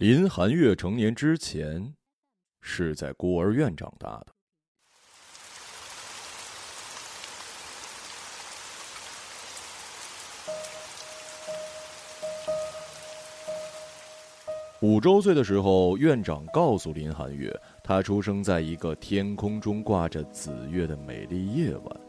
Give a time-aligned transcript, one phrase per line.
[0.00, 1.92] 林寒月成年之前，
[2.62, 4.28] 是在孤儿院长大的。
[14.80, 17.54] 五周岁的时候，院长告诉林寒月，
[17.84, 22.00] 他出生在一个天空中挂着紫月的美丽夜晚，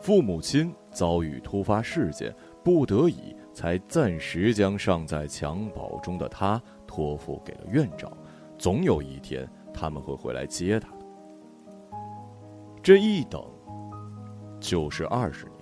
[0.00, 2.34] 父母亲遭遇突发事件，
[2.64, 6.58] 不得已才暂时将尚在襁褓中的他
[6.94, 8.08] 托付给了院长，
[8.56, 11.06] 总有一天他们会回来接他的。
[12.80, 13.44] 这一等，
[14.60, 15.54] 就是二十年。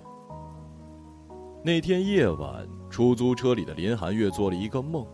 [1.65, 5.07] 那天夜晚，出租车里的林寒月做了一个梦。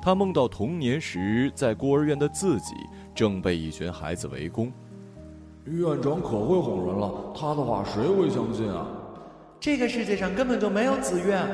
[0.00, 2.76] 他梦到童年时在孤儿院的自己
[3.12, 4.72] 正被一群孩子围攻。
[5.64, 8.86] 院长可会哄人了，他的话谁会相信啊？
[9.58, 11.44] 这个世界上根本就没有紫苑。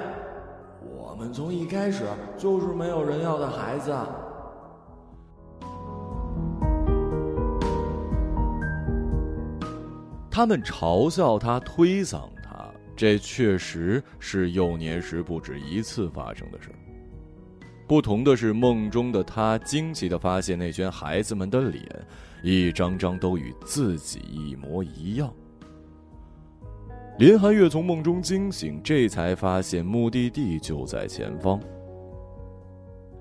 [1.17, 2.03] 我们从一开始
[2.37, 3.95] 就是没有人要的孩子。
[10.29, 16.69] 他们嘲笑他，推搡他，这确实是幼年时不止一次发生的事。
[17.87, 21.87] 不同的是，梦中的他惊奇的发现，那群孩子们的脸，
[22.43, 25.33] 一张张都与自己一模一样。
[27.17, 31.61] 林寒月从梦中惊醒，这才发现目的地就在前方。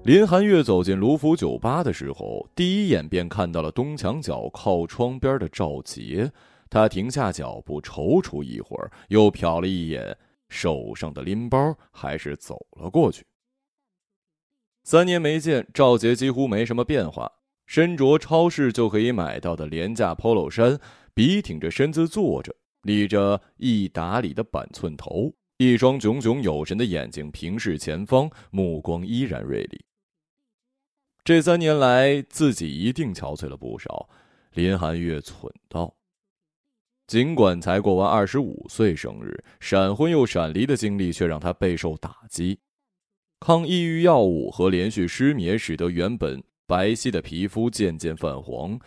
[0.04, 6.32] 林寒月走进卢浮酒吧的时候，第一眼便看到了东墙角靠窗边的赵杰。
[6.72, 10.18] 他停下脚步，踌躇一会儿，又瞟了一眼
[10.50, 13.24] 手上的拎包，还是走了过去。
[14.84, 17.32] 三年没见，赵杰几乎没什么变化，
[17.68, 20.80] 身着超市就可以买到的廉价 Polo 衫，
[21.14, 29.84] 笔挺着身子坐着，理着一打理的板寸头，一双炯炯有神的眼睛平视前方，目光依然锐利。
[31.24, 34.08] 这三年来，自己一定憔悴了不少。
[34.54, 35.96] 林寒月忖道。
[37.08, 42.60] 尽管才过完二十五岁生日，闪婚又闪离的经历却让他备受打击。
[43.40, 48.80] 抗抑郁药物和连续失眠，使得原本白皙的皮肤渐渐泛黄，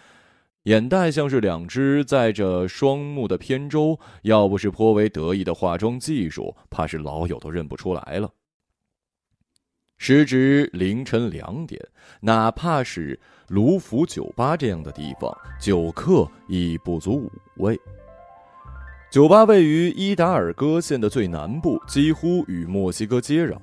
[0.67, 3.99] 眼袋像是两只载着双目的扁舟。
[4.23, 8.29] 要不是颇为得意的化妆技术，怕是老友都认不出来了。
[9.99, 11.81] 时值凌晨两点，
[12.21, 13.19] 哪怕是
[13.49, 17.31] 卢浮酒吧这样的地方，酒客已不足五
[17.63, 17.79] 位。
[19.09, 23.57] 酒吧位于伊达尔戈县的最南部，几乎与墨西哥接壤。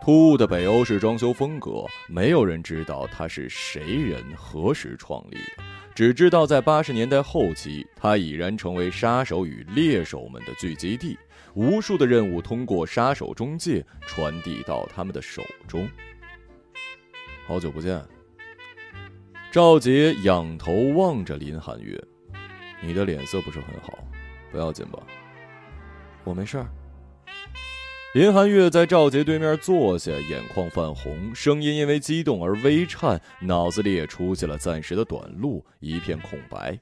[0.00, 5.64] 突兀的北欧式装修风格，没有人知道它是谁人何时创立的，
[5.96, 11.18] 只知道在八十年代后期，它已然成为杀手与猎手们的聚集地，
[11.54, 15.88] 无数的任务通过杀手中介传递到他们的手中。
[17.46, 17.98] 好久不见，
[19.50, 21.98] 赵杰仰头望着林寒月，
[22.82, 23.98] 你的脸色不是很好，
[24.52, 25.02] 不要紧吧？
[26.24, 26.68] 我没事儿。
[28.16, 36.78] 林寒月在赵杰对面坐下，眼眶泛红，声音因为激动而微颤，脑子里也出现了暂时的短路，一片空白。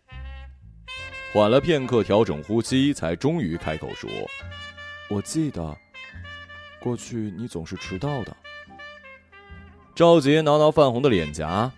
[1.33, 4.09] 缓了片刻，调整呼吸，才终于开口说
[5.11, 5.77] ：“我记得，
[6.79, 8.37] 过去你总是迟到的。”
[9.93, 11.69] 赵杰挠挠泛红的脸颊，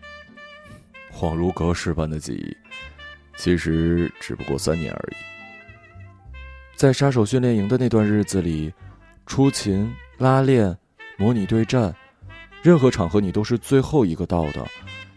[1.10, 2.54] 恍如隔世般的记忆，
[3.38, 5.16] 其实只不过三年而已。
[6.76, 8.70] 在杀手训练营的那段日子里。
[9.26, 10.74] 出勤、拉练、
[11.18, 11.94] 模拟对战，
[12.62, 14.64] 任何场合你都是最后一个到的，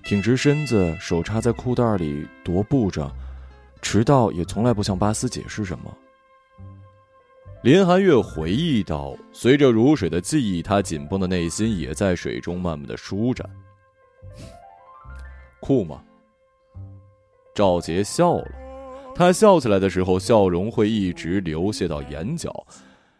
[0.03, 3.09] 挺直身子，手插在裤袋里踱步着，
[3.81, 5.95] 迟到也从来不向巴斯解释什么。
[7.61, 13.47] 林寒月回忆道：“随着如水的记忆，他紧绷的内心也在水中慢慢的舒展。”
[15.61, 16.01] 酷吗？
[17.53, 18.47] 赵杰笑了，
[19.13, 22.65] 他笑起来的时候，笑容会一直流泻到眼角。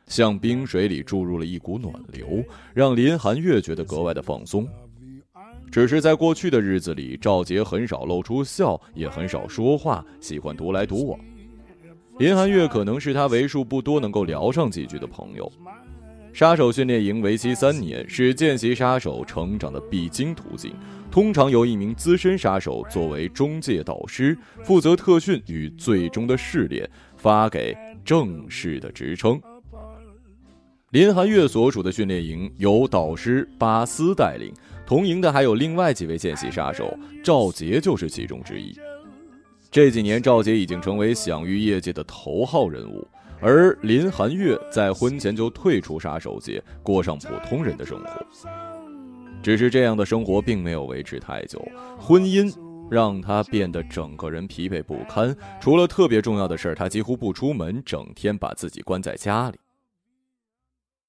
[0.10, 2.44] 向冰水里注入了一股暖流，
[2.74, 4.68] 让林寒月觉得格外的放松。
[5.72, 11.18] 只是在过去的日子里，赵杰很少露出笑，也很少说话，喜欢独来独往。
[12.18, 15.50] 林寒月可能是他为数不多能够聊上几句的朋友。
[16.34, 20.74] 杀手训练营为期三年，是见习杀手成长的必经途径。
[21.10, 29.42] 通常由一名资深杀手作为中介导师，负责特训与最终的试炼，发给正式的职称。
[30.92, 34.52] 林寒月所属的训练营由导师巴斯带领，
[34.88, 38.76] 同营的还有另外几位见习杀手，赵杰就是其中之一。
[39.70, 43.08] 这几年，赵杰已经成为享誉业界的头号人物，
[43.40, 48.26] 而林寒月在婚前就退出杀手界，过上普通人的生活。
[49.44, 51.64] 只是这样的生活并没有维持太久，
[52.00, 52.52] 婚姻
[52.90, 55.38] 让他变得整个人疲惫不堪。
[55.62, 59.58] 除了特别重要的事儿，他几乎不出门，整天把自己关在家里。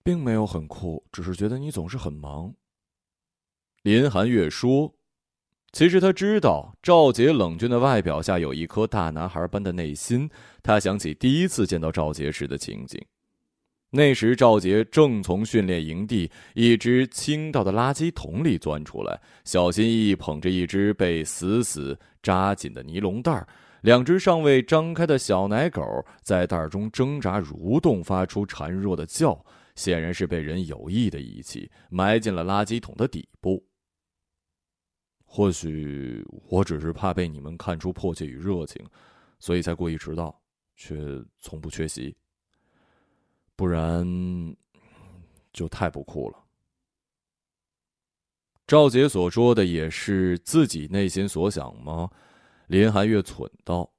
[0.03, 2.55] 并没有很酷，只是觉得你总是很忙。
[3.83, 4.95] 林寒月说
[5.73, 10.29] ：“其实他知道赵杰冷峻的外表下有一颗大男孩般的内心。
[10.63, 13.03] 他想起第一次见到赵杰时的情景，
[13.91, 23.47] 那时赵杰正从训练营地一只倾倒的垃圾桶里钻出来，小心翼翼捧着一只被死死扎紧的尼龙袋
[23.81, 25.83] 两只尚未张开的小奶狗
[26.23, 29.43] 在袋中挣扎蠕动，发出孱弱的叫。”
[29.81, 33.67] 显然是被人有意的遗弃，埋进了垃圾桶的底部。
[35.25, 38.85] 或许我只是怕被你们看出迫切与热情，
[39.39, 40.39] 所以才故意迟到，
[40.77, 40.99] 却
[41.39, 42.15] 从不缺席。
[43.57, 44.07] 不然，
[45.51, 46.45] 就太不酷了。
[48.67, 52.11] 赵杰所说的也是自己内心所想吗？
[52.67, 53.91] 林寒月蠢道。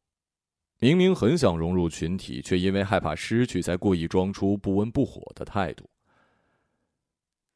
[0.81, 5.87] 明明很想融入群体，却因为害怕失去，才故意装出不温不火的态度。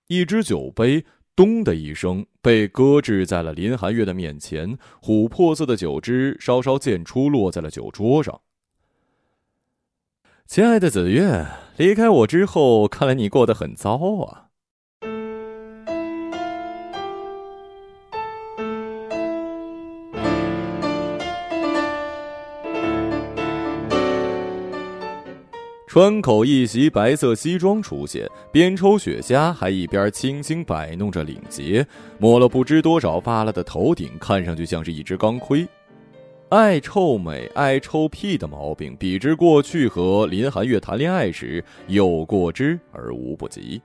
[0.05, 1.03] 一只酒杯
[1.35, 8.41] “咚”的一声被搁置在了林寒月的面前，琥珀色的酒汁稍稍溅出，落在了酒桌上。
[10.45, 14.44] 亲爱的子月，离开我之后，看来你过得很糟啊。
[25.95, 31.87] 川口一袭白色西装出现，边抽雪茄，还一边轻轻摆弄着领结，
[32.17, 35.65] 抹了不知多少发了的头顶，看上去像是一只钢盔。
[36.49, 43.81] 爱臭美、爱臭屁的毛病，比之过去和林寒月谈恋爱时有过之而无不及。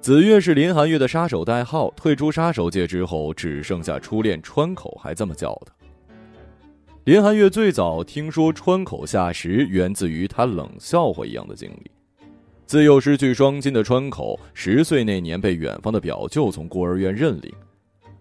[0.00, 5.72] 子月是林寒月的杀手代号，退出杀手界之后，只剩下初恋川口还这么叫的。
[7.04, 11.90] 林寒月最早听说川口下时，源自于他冷笑话一样的经历。
[12.64, 17.52] 自幼失去双亲的川口，十岁那年被远方的表舅从孤儿院认领。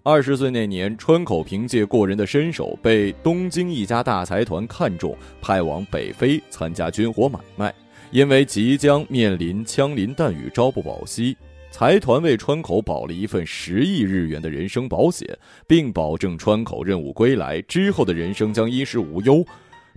[0.01, 7.71] 二十岁那年，川口凭借过人的身手，被东京一家大财团看中，派往北非参加军火买卖。
[8.09, 11.37] 因为即将面临枪林弹雨，朝不保夕。
[11.71, 15.27] 财团为川口保了一份十亿日元的人生保险，
[15.65, 19.44] 并保证川口任务归来之后的人生将衣食无忧。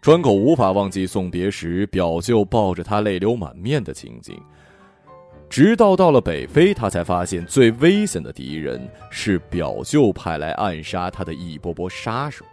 [0.00, 4.40] 川口无法忘记送别时表舅抱着他泪流满面的情景，
[5.50, 12.44] 直到到了北非，他才发现最危险的敌人是表舅派来暗杀他的一波波杀手。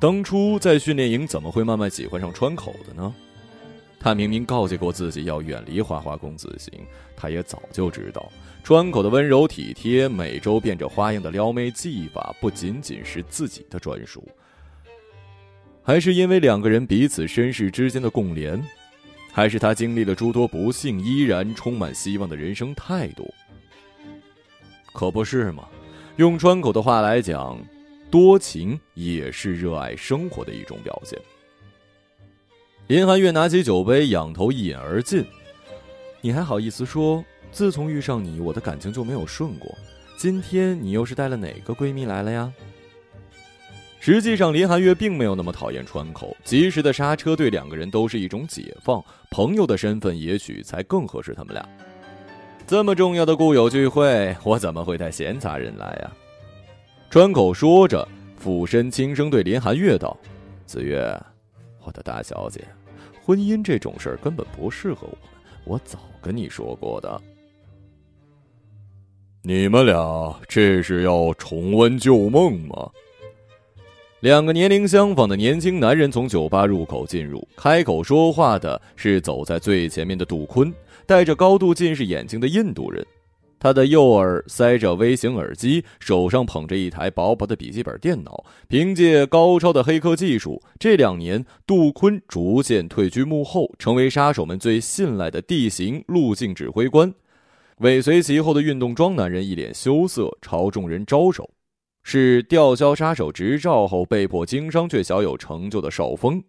[0.00, 3.14] 当初在训练营怎么会慢慢喜欢上川口的呢？
[3.98, 6.72] 他明明告诫过自己要远离花花公子型，
[7.16, 8.30] 他也早就知道
[8.62, 14.28] 川口的温柔体贴、每周变着花样的撩妹技法不仅仅是自己的专属，
[15.82, 18.62] 还是因为两个人彼此身世之间的共连，
[19.32, 23.32] 还是他经历了诸多不幸依然充满希望的人生态度？
[24.92, 25.68] 可不是吗？
[26.16, 27.58] 用川口的话来讲，
[28.10, 31.20] 多情也是热爱生活的一种表现。
[32.86, 35.26] 林寒月拿起酒杯，仰头一饮而尽。
[36.20, 37.24] 你还好意思说？
[37.50, 39.68] 自从遇上你，我的感情就没有顺过。
[40.16, 42.52] 今天你又是带了哪个闺蜜来了呀？
[43.98, 49.04] 实际上，林寒月并没有那么讨厌川口，及时的刹车对两个人都是一种解放。
[49.32, 51.68] 朋友的身份也许才更合适他们俩。
[52.68, 56.12] 这么重要的故友聚会，我怎么会带闲杂人来呀？
[57.10, 58.06] 川口说着，
[58.36, 60.16] 俯身轻声对林寒月道
[60.66, 61.20] ：“子月。”
[61.82, 62.64] 我的大小姐，
[63.26, 67.20] 婚姻这种事儿根本不适合我们，我早跟你说过的。
[69.42, 72.88] 你们俩这是要重温旧梦吗？
[74.20, 80.72] 两个年龄相仿的年轻男人从酒吧入口进入，开口说话的是走在最前面的杜坤，
[81.04, 83.04] 戴着高度近视眼镜的印度人。
[83.58, 88.44] 他的右耳塞着微型耳机，手上捧着一台薄薄的笔记本电脑。
[88.68, 97.12] 凭借高超的黑客技术，这两年杜坤逐渐退居幕后，成为杀手们最信赖的地形路径指挥官。
[97.78, 101.50] 尾随其后的运动装男人一脸羞涩，朝众人招手，
[102.02, 106.42] 是吊销杀手执照后被迫经商却小有成就的少峰。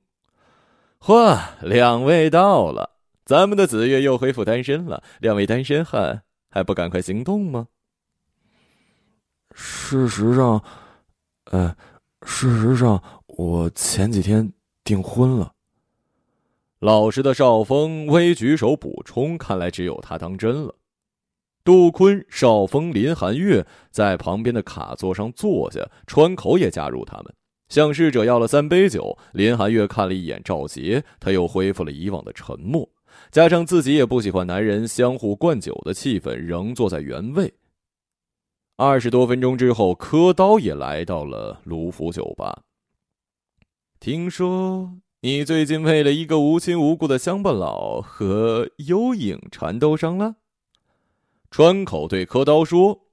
[1.01, 2.91] 嚯，两位到了，
[3.25, 5.03] 咱们的子月又恢复单身了。
[5.19, 6.23] 两位单身汉。
[6.57, 7.67] 还不赶快行动吗？
[9.53, 10.63] 事实上，
[11.51, 11.77] 呃，
[12.23, 14.51] 事实上，我前几天
[14.83, 15.53] 订婚了。
[16.79, 20.73] 老实的少峰微举手补充，看来只有他当真了。
[21.63, 27.31] 杜坤、邵峰、林寒月在旁边的卡座上坐下，川口也加入他们，
[27.69, 29.15] 向侍者要了三杯酒。
[29.33, 32.89] 林寒月看了一眼赵杰，他又恢复了以往的沉默，
[33.31, 37.53] 加上自己也不喜欢男人相互灌酒的气氛，仍坐在原位。
[38.77, 42.63] 二十多分钟之后，柯刀也来到了卢浮酒吧。
[43.99, 50.35] 听说你最近为了一个无亲无故的乡巴佬和幽影缠斗上了。
[51.49, 53.07] 川口对柯刀说：“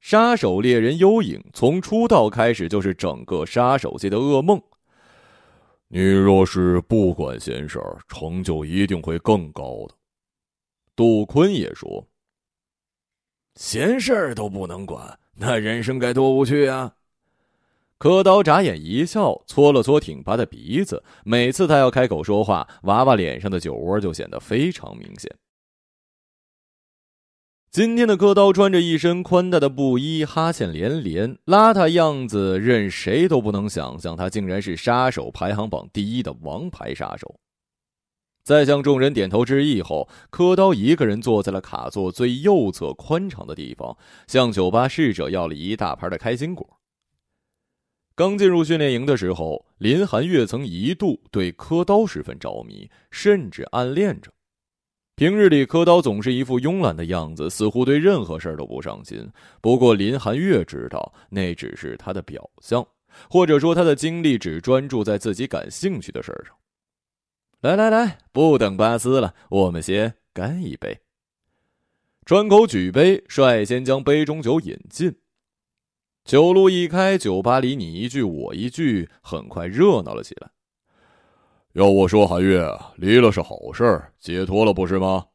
[0.00, 4.62] 杀手猎人幽影从出道开始就是整个杀手界的噩梦。
[5.88, 9.94] 你若是不管闲事儿，成就一定会更高的。”
[10.94, 12.06] 杜坤也说
[13.56, 16.94] ：“闲事儿都不能管，那人生该多无趣啊！”
[17.98, 21.02] 柯刀眨眼一笑，搓了搓挺拔的鼻子。
[21.24, 25.34] 每次他要开口说话，娃娃脸上的酒窝就显得非常明显。
[27.70, 37.38] 今天的柯刀穿着一身宽大的布衣，哈欠连连，邋遢样子任谁都不能想象，他竟然是杀手排行榜第一的王牌杀手。
[38.42, 43.94] 在向众人点头致意后，柯刀一个人坐在了卡座最右侧宽敞的地方，
[44.26, 46.66] 向酒吧侍者要了一大盘的开心果。
[48.14, 54.32] 刚进入训练营的时候，林寒月曾一度对柯刀十分着迷，甚至暗恋着。
[55.18, 59.28] 平日里，柯刀总是一副慵懒的样子，似乎对任何事儿都不上心。
[59.60, 62.86] 不过，林寒月知道那只是他的表象，
[63.28, 66.54] 或者说他的精力只专注在自己感兴趣的事儿上。
[67.62, 71.00] 来来来，不等巴斯了，我们先干一杯。
[72.24, 75.16] 川口举杯，率先将杯中酒饮尽。
[76.24, 80.52] 酒路一开，酒吧里你一句我一句，很快热闹了起来。
[81.78, 85.26] 要我说，韩月离了是好事，解脱了不是吗？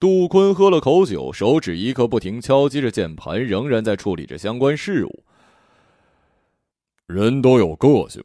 [0.00, 5.24] 杜坤喝了口酒，手指一刻不停敲击着键盘，仍然在处理着相关事务。
[7.06, 8.24] 人都有个性，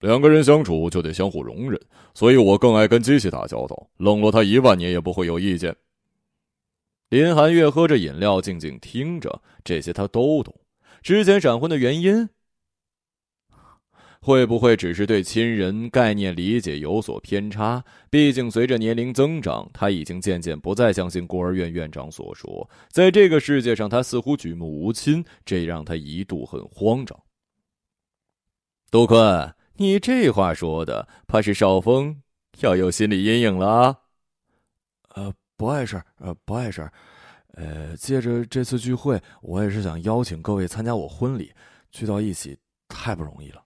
[0.00, 1.78] 两个人相处就得相互容忍，
[2.14, 5.76] 所以我更爱跟机器打交道，冷落他一万年也不会有意见。
[7.10, 10.54] 林寒月喝着饮料，静静听着，这些他都懂。
[11.02, 12.30] 之前闪婚的原因。
[14.20, 17.84] 会不会只是对亲人概念理解有所偏差？
[18.10, 27.18] 毕竟随着年龄增长，他已经渐渐不再相信孤儿院院长所说，在这个世界上他似乎举目无亲，这让他一度很慌张。
[28.90, 32.20] 杜坤，你这话说的，怕是少峰
[32.60, 33.96] 要有心理阴影了啊？
[35.14, 36.90] 呃，不碍事，呃，不碍事。
[37.54, 41.52] 呃，借着这次聚会，我也是想邀请各位参加我婚礼，
[41.90, 42.56] 聚到一起
[42.88, 43.62] 太不容易了。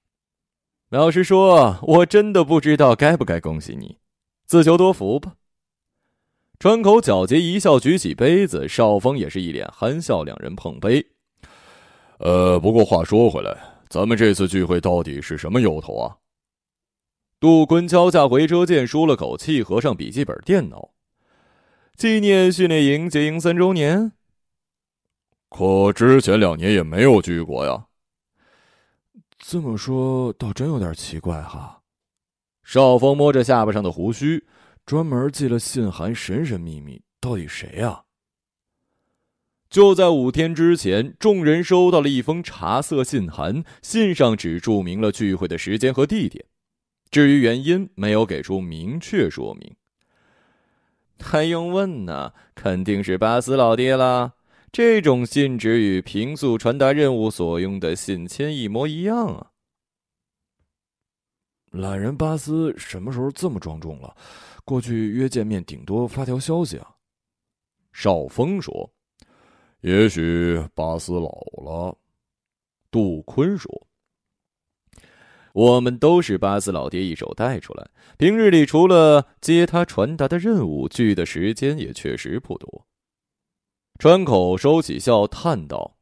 [0.92, 3.96] 老实说，我真的不知道该不该恭喜你，
[4.44, 5.36] 自求多福吧。
[6.58, 11.02] 川口皎洁一笑，举起杯子，少峰也是一脸憨笑，两人碰杯。
[12.18, 13.56] 呃，不过话说回来，
[13.88, 16.18] 咱们这次聚会到底是什么由头啊？
[17.40, 20.90] 杜坤敲下回车键，舒了口气，合上笔记本电脑。
[21.96, 24.12] 纪念训练营结营三周年。
[25.48, 27.86] 可之前两年也没有聚过呀。
[29.44, 31.82] 这么说，倒真有点奇怪哈。
[32.62, 34.46] 少峰摸着下巴上的胡须，
[34.86, 38.04] 专门寄了信函，神神秘秘，到底谁呀？
[39.68, 46.44] 就在五天之前，众人收到了一封茶色信函，信上只注明了聚会的时间和地点，
[47.10, 49.74] 至于原因，没有给出明确说明。
[51.20, 52.32] 还用问呢？
[52.54, 54.34] 肯定是巴斯老爹了。
[54.72, 59.52] 这种信纸与平素传达任务所用的信签一模一样啊！
[61.72, 64.16] 懒人巴斯什么时候这么庄重了？
[64.64, 66.88] 过去约见面顶多发条消息啊。
[67.92, 68.90] 少峰说
[69.82, 71.28] ：“也许巴斯老
[71.62, 71.94] 了。”
[72.90, 73.70] 杜坤说
[75.52, 82.86] ：“我们都是巴斯老爹一手带出来，平日里除了接他传达的任务，聚的时间也确实不多。”
[84.02, 85.96] 川口收起笑，叹道：“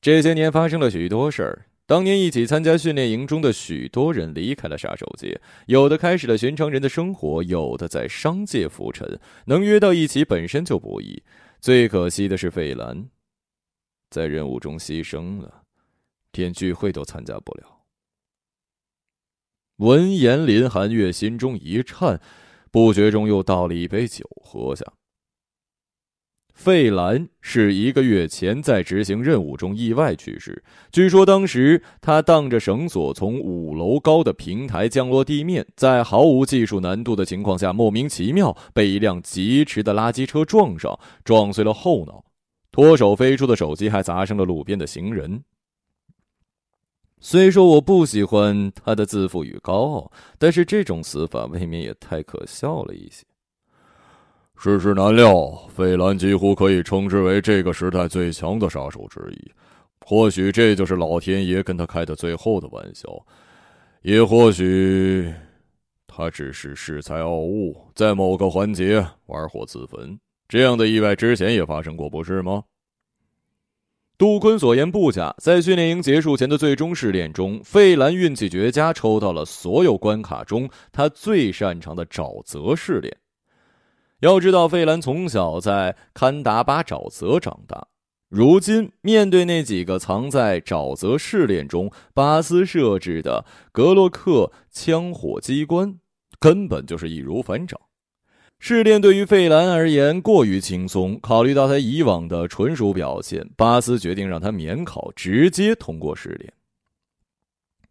[0.00, 1.66] 这些年发生了许多事儿。
[1.84, 9.18] 当年一起参加训练营中的许多人离开了杀手界，有的开始了寻常人的生活，有的在商界浮沉。
[9.46, 11.20] 能约到一起本身就不易。
[11.60, 13.08] 最可惜的是费兰，
[14.10, 15.62] 在任务中牺牲了，
[16.34, 17.80] 连聚会都参加不了。”
[19.78, 22.20] 闻言，林寒月心中一颤，
[22.70, 24.84] 不觉中又倒了一杯酒喝下。
[26.60, 30.62] 费兰是一个月前在执行任务中意外去世。
[30.92, 42.22] 据说当时他荡着绳索从五楼高的平台降落地面，在毫无技术难度的情况下，莫名其妙被一辆疾驰的垃圾车撞上，撞碎了后脑，
[42.70, 45.42] 脱手飞出的手机还砸伤了路边的行人。
[47.20, 53.24] 虽说我不喜欢他的自负与高傲，但是这种死法未免也太可笑了一些。
[54.62, 59.50] 世事难料，费兰几乎可以称之为这个时代最强的杀手之一。
[60.04, 63.08] 或许这就是老天爷跟他开的最后的玩笑，
[64.02, 65.32] 也或许
[66.06, 70.20] 他只是恃才傲物，在某个环节玩火自焚。
[70.46, 72.62] 这样的意外之前也发生过，不是吗？
[74.18, 83.16] 杜坤所言不假，在训练营结束前的最终试炼中，费兰运气绝佳，抽到了所有关卡中他最擅长的沼泽试炼。
[84.20, 87.88] 要知道，费兰从小在堪达巴沼泽长大，
[88.28, 95.98] 如今面对那几个藏在沼泽试炼中巴斯设置的格洛克枪火机关，
[96.38, 97.80] 根本就是易如反掌。
[98.58, 106.52] 试炼对于费兰而言过于轻松，考虑到他以往的纯熟表现，巴斯决定让他免考，直接通过试炼。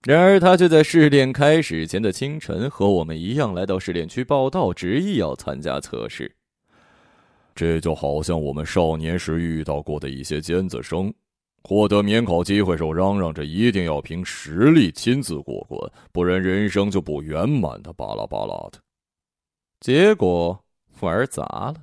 [0.03, 6.33] 然而，他却在试炼开始前的清晨和我们一样来到试炼区报道，执意要参加测试。
[7.53, 11.13] 这就好像我们少年时遇到过的一些尖子生，
[11.63, 18.79] 获得免考机会时嚷嚷着一定要凭实力亲自过关，不然人生就不圆满的巴拉巴拉的。
[19.81, 20.63] 结果
[21.01, 21.75] 玩砸了。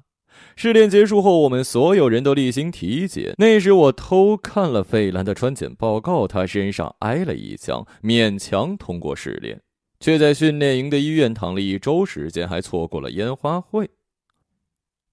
[0.56, 3.34] 试炼结束后，我们所有人都例行体检。
[3.38, 9.60] 那时我偷看了费兰的穿检报告，他身上挨了一枪，勉强通过试炼，
[10.00, 13.90] 却在训练营的医院躺了一周时间，还错过了烟花会。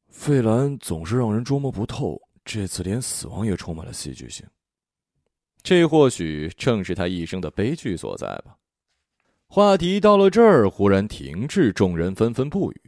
[0.10, 4.46] 费兰总是让人捉摸不透，这次连死亡也充满了戏剧性。
[5.64, 8.58] 这或许正是他一生的悲剧所在吧。
[9.48, 12.82] 话题到了这儿，忽然停滞，众人纷纷不语。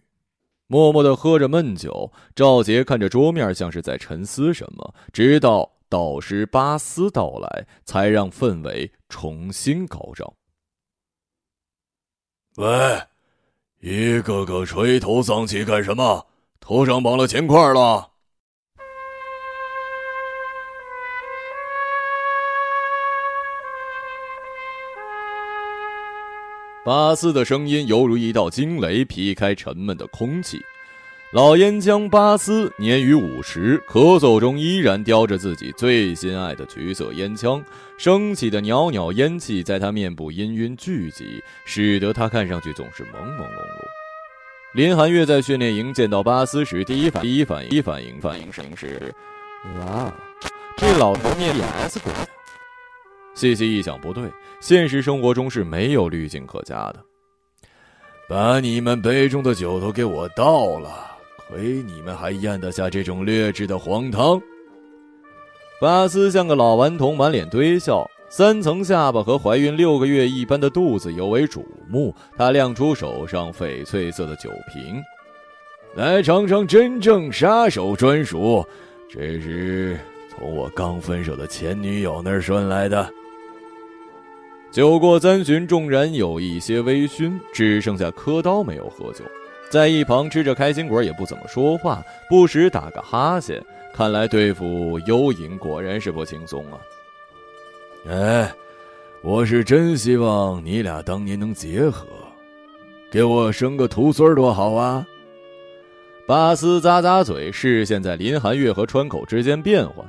[0.68, 4.96] 默默的喝着闷酒，赵杰看着桌面，像是在沉思什么。
[5.14, 10.34] 直到导师巴斯到来，才让氛围重新高涨。
[12.58, 13.02] 喂，
[13.80, 16.26] 一个个垂头丧气干什么？
[16.60, 18.14] 头上绑了钱块了？
[26.86, 30.62] 巴斯的声音犹如一道惊雷，劈开沉闷的空气。
[31.34, 37.60] 老烟枪巴斯年逾五十，咳嗽中依然叼着自己最心爱的橘色烟枪，
[37.98, 43.86] 升起的袅袅烟气在他面部氤氲聚集，使得他看上去总是朦朦胧胧。
[44.76, 49.12] 林寒月在训练营见到巴斯时，第一反第一反应第一反应反应声是
[49.82, 50.14] ：“哇，
[50.78, 52.28] 这老头念 PS 过呀！”
[53.36, 54.28] 细细一想，不对，
[54.60, 56.96] 现实生活中是没有滤镜可加的。
[58.28, 60.90] 把你们杯中的酒都给我倒了，
[61.48, 64.42] 亏你们还咽得下这种劣质的黄汤。
[65.80, 72.16] 巴斯像个老顽童，满脸堆笑，三层下巴和怀孕六个月一般的肚子尤为瞩目。
[72.36, 75.04] 他亮出手上翡翠色的酒瓶，
[75.94, 78.66] 来尝尝真正杀手专属，
[79.08, 83.08] 这是从我刚分手的前女友那儿顺来的。
[84.76, 89.24] 酒过三巡，众人有一些微醺，只剩下柯刀没有喝酒，
[89.70, 93.64] 在一旁吃着开心果，也不怎么说话，不时打个哈欠。
[93.94, 96.78] 看来对付幽影果然是不轻松啊！
[98.10, 98.52] 哎，
[99.22, 102.06] 我是真希望你俩当年能结合，
[103.10, 105.08] 给我生个徒孙多好啊！
[106.28, 110.06] 巴斯咂咂嘴，视线在林寒月和川口之间变换。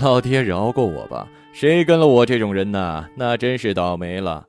[0.00, 1.26] 老爹饶过我吧。
[1.52, 3.06] 谁跟了我这种人呢？
[3.14, 4.44] 那真是倒霉了。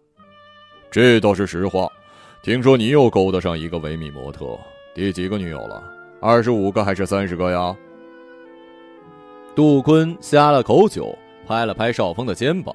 [0.89, 1.89] 这倒是实话。
[2.41, 4.57] 听说你又勾搭上一个维密模特，
[4.93, 5.83] 第几个女友了？
[6.21, 7.75] 二十五个还是三十个呀？
[9.55, 12.73] 杜坤呷了口酒，拍了拍少峰的肩膀：“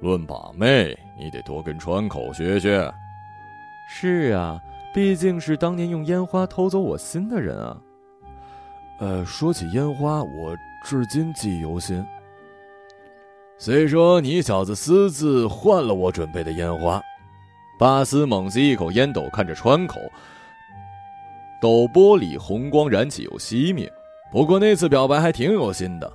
[0.00, 2.92] 论把妹，你得多跟川口学学。”
[3.88, 4.60] 是啊，
[4.94, 7.76] 毕竟是当年用烟花偷走我心的人啊。
[8.98, 12.04] 呃，说起烟花，我至今记忆犹新。
[13.58, 17.02] 虽说你小子私自换了我准备的烟花，
[17.78, 19.98] 巴斯猛吸一口烟斗，看着窗口，
[21.60, 23.90] 斗玻璃红光燃起又熄灭。
[24.30, 26.12] 不过那次表白还挺有心的。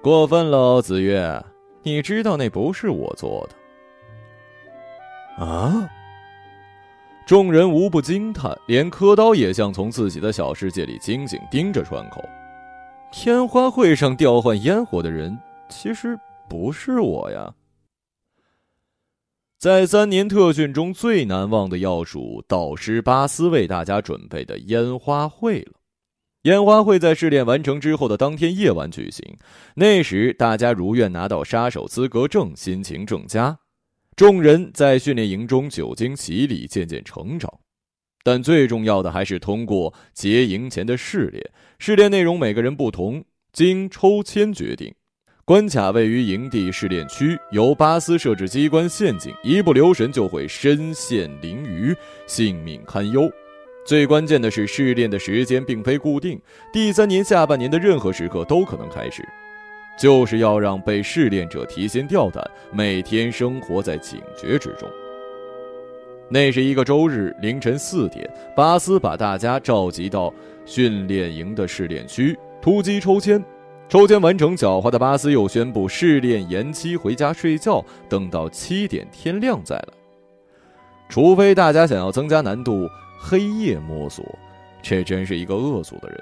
[0.00, 1.44] 过分了，子月，
[1.82, 5.44] 你知道那不是我做的。
[5.44, 5.88] 啊！
[7.26, 12.22] 众人无不惊叹，连柯刀也像从自己的小世界里惊醒，盯着窗口。
[13.24, 15.36] 烟花会上调换烟火的人，
[15.72, 17.54] 其实不是我呀。
[19.58, 25.72] 在三年特训中最难忘的要数导师巴斯为大家准备的烟花会了。
[26.42, 29.24] 烟花会在试炼完成之后的当天夜晚举行，
[29.76, 33.56] 那时大家如愿拿到杀手资格证，心情正佳。
[34.16, 37.48] 众人在训练营中久经洗礼，渐渐成长。
[38.24, 41.48] 但最重要的还是通过结营前的试炼。
[41.78, 44.92] 试炼内容每个人不同，经抽签决定。
[45.44, 51.96] 关卡位于营地试炼区，由巴斯设置机关陷阱，一不留神就会身陷囹圄，
[52.28, 53.28] 性命堪忧。
[53.84, 56.40] 最关键的是，试炼的时间并非固定，
[56.72, 59.28] 第三年下半年的任何时刻都可能开始，
[59.98, 64.88] 就是要让被试炼者提心吊胆，每天生活在警觉之中。
[66.28, 70.32] 那是一个周日凌晨四点，巴斯把大家召集到
[70.64, 73.44] 训练营的试炼区，突击抽签。
[73.92, 79.88] 抽签完成，狡猾的巴斯又宣布试炼延期，回家睡觉，等到七点天亮再来。
[81.10, 82.88] 除非大家想要增加难度，
[83.20, 84.24] 黑夜摸索，
[84.80, 86.18] 这真是一个恶俗的人。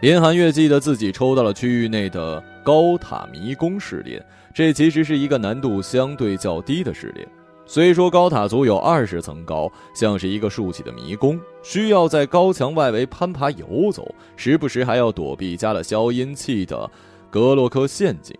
[0.00, 4.20] 林寒月记得自己抽到了区域内的高塔迷宫试炼，
[4.52, 7.24] 这其实是一个难度相对较低的试炼。
[7.68, 16.88] 虽说高塔足有二十层高，像是一个竖起的迷宫，需要在高墙外围攀爬游走，时不时还要躲避加了消音器的
[17.28, 18.36] 格洛克陷阱。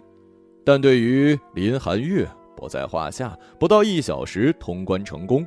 [0.65, 5.45] 但对于林寒月不在话下，不到一小时通关成功。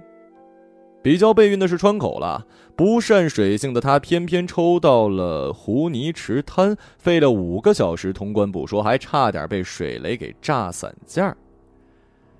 [1.02, 11.34] 比较备孕的是川口了，不善水性的他偏偏抽到了湖泥池滩，费了五个小时通关不说，还差点被水雷给炸散架。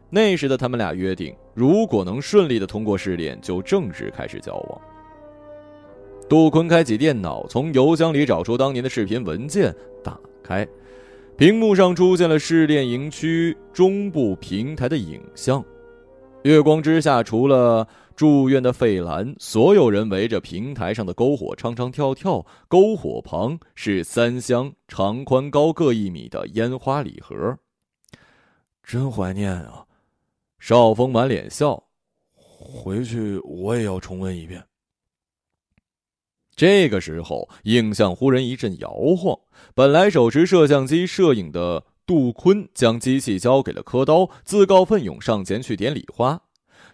[0.10, 4.82] 那时的他们俩约定，如果能顺利的通过试炼，就正式开始交往。
[6.28, 10.68] 杜坤开启电脑，从邮箱里找出当年的视频文件，打开，
[11.38, 15.64] 屏幕上出现了试炼营区中部平台的影像。
[16.44, 22.46] 月光之下，除了住院的费兰，所有人围着平台上的篝火唱唱跳跳。
[22.70, 27.58] 篝火旁是三箱长宽高各一米的烟花礼盒。
[28.84, 29.86] 真怀念啊！
[30.60, 31.86] 邵峰满脸笑，
[32.34, 34.66] 回去我也要重温一遍。
[36.56, 39.40] 这个时候，影像忽然一阵摇晃。
[39.74, 46.42] 本来手持摄像机摄影的杜坤，将机器交给了柯刀，自告奋勇上前去点礼花。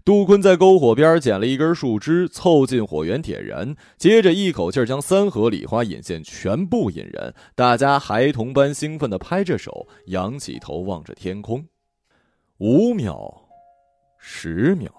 [0.03, 7.33] 杜坤在篝火边捡了一根树枝，凑近火源点燃，接着一口气将三盒礼花引线全部引燃。
[7.55, 11.65] 大家孩童般兴奋地拍着手，仰起头望着天空。
[12.59, 13.44] 五秒。
[14.27, 14.89] 十秒，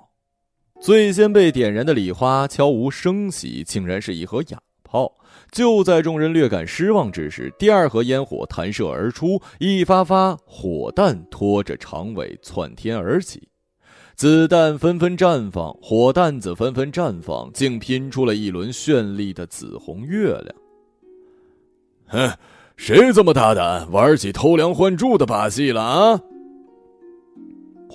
[0.81, 5.12] 最先被点燃的礼花悄无声息，竟然是一盒哑炮。
[5.51, 13.49] 就在众人略感失望之时，第二盒烟火弹射而出，一发发火弹拖着长尾窜天而起，
[14.15, 20.55] 子弹纷纷绽放，火弹子纷纷绽放，竟拼出了一轮绚丽的紫红月亮。
[22.07, 22.33] 哼，
[22.77, 26.21] 谁这么大胆，玩起偷梁换柱的把戏了啊？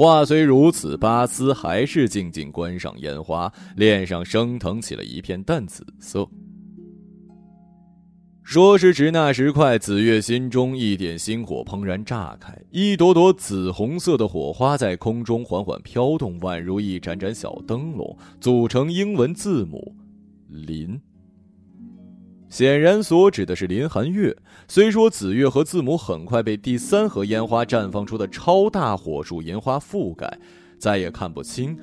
[0.01, 6.27] 话虽如此，巴斯还是静静观赏烟花，脸上升腾起了一片淡紫色。
[8.41, 19.95] 说时迟，那时快，紫月心中一点星火怦然炸开，一朵朵紫红色的火花在空中缓缓飘动，宛如一盏盏小灯笼，组成英文字母
[20.49, 20.99] “林”。
[22.51, 24.35] 显然所指的是林寒月。
[24.67, 30.37] 虽说紫月和字母很快被第三盒烟花绽放出的超大火树烟花覆盖，
[30.77, 31.75] 再也看不清，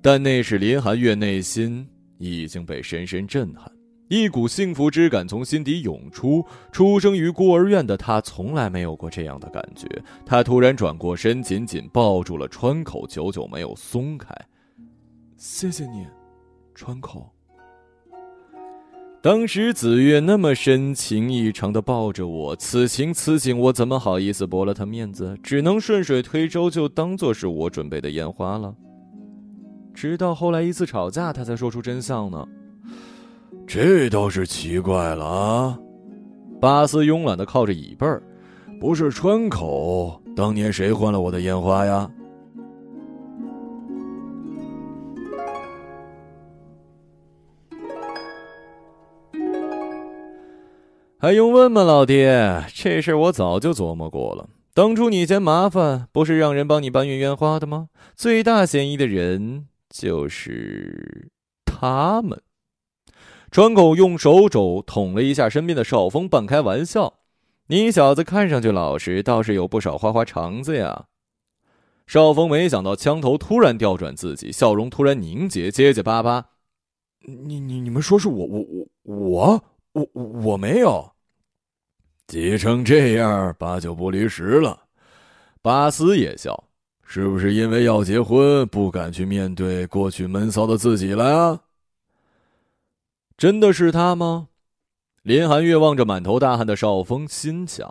[0.00, 3.70] 但那是林寒月内心已经被深深震撼，
[4.08, 6.42] 一股幸福之感从心底涌出。
[6.72, 9.86] 出生于孤儿院的他从来没有过这样的感觉。
[10.24, 14.34] 他突然转过身，紧紧抱住了川口，久久没有松开。
[15.36, 16.06] 谢谢你，
[16.74, 17.30] 川口。
[19.20, 25.36] 当时子月那么深情异常的抱着我，此情此景，我怎么好意思驳了他面子？
[25.42, 28.72] 只能顺水推舟，就当做是我准备的烟花了。
[29.92, 32.46] 直到后来一次吵架，他才说出真相呢。
[33.66, 35.78] 这倒是奇怪了啊！
[36.60, 38.22] 巴斯慵懒的靠着椅背儿，
[38.80, 42.08] 不是川口，当年谁换了我的烟花呀？
[51.20, 52.64] 还用问吗，老爹？
[52.72, 54.48] 这事我早就琢磨过了。
[54.72, 57.88] 当初你嫌麻烦，不是让人帮你搬运烟花的吗？
[58.14, 61.28] 最大嫌疑的人就是
[61.64, 62.40] 他们。
[63.50, 67.14] 川口用手肘捅了一下身边的少峰，半开玩笑
[67.66, 71.06] ：“你小子看上去老实，倒是有不少花花肠子呀。”
[72.06, 76.44] 少峰没想到枪头突然调转自己，笑容突然凝结，结结巴巴
[77.26, 79.64] ：“你你你们说是我我我我
[80.14, 81.10] 我我没有。”
[82.28, 84.78] 急成这样，八九不离十了。
[85.62, 86.64] 巴斯也笑
[87.02, 91.60] ：“是不是因为要结婚，不敢去面对过去闷骚的自己了呀？”
[93.38, 94.48] 真的是他吗？
[95.22, 97.88] 林寒月望着满头大汗的少峰，心想：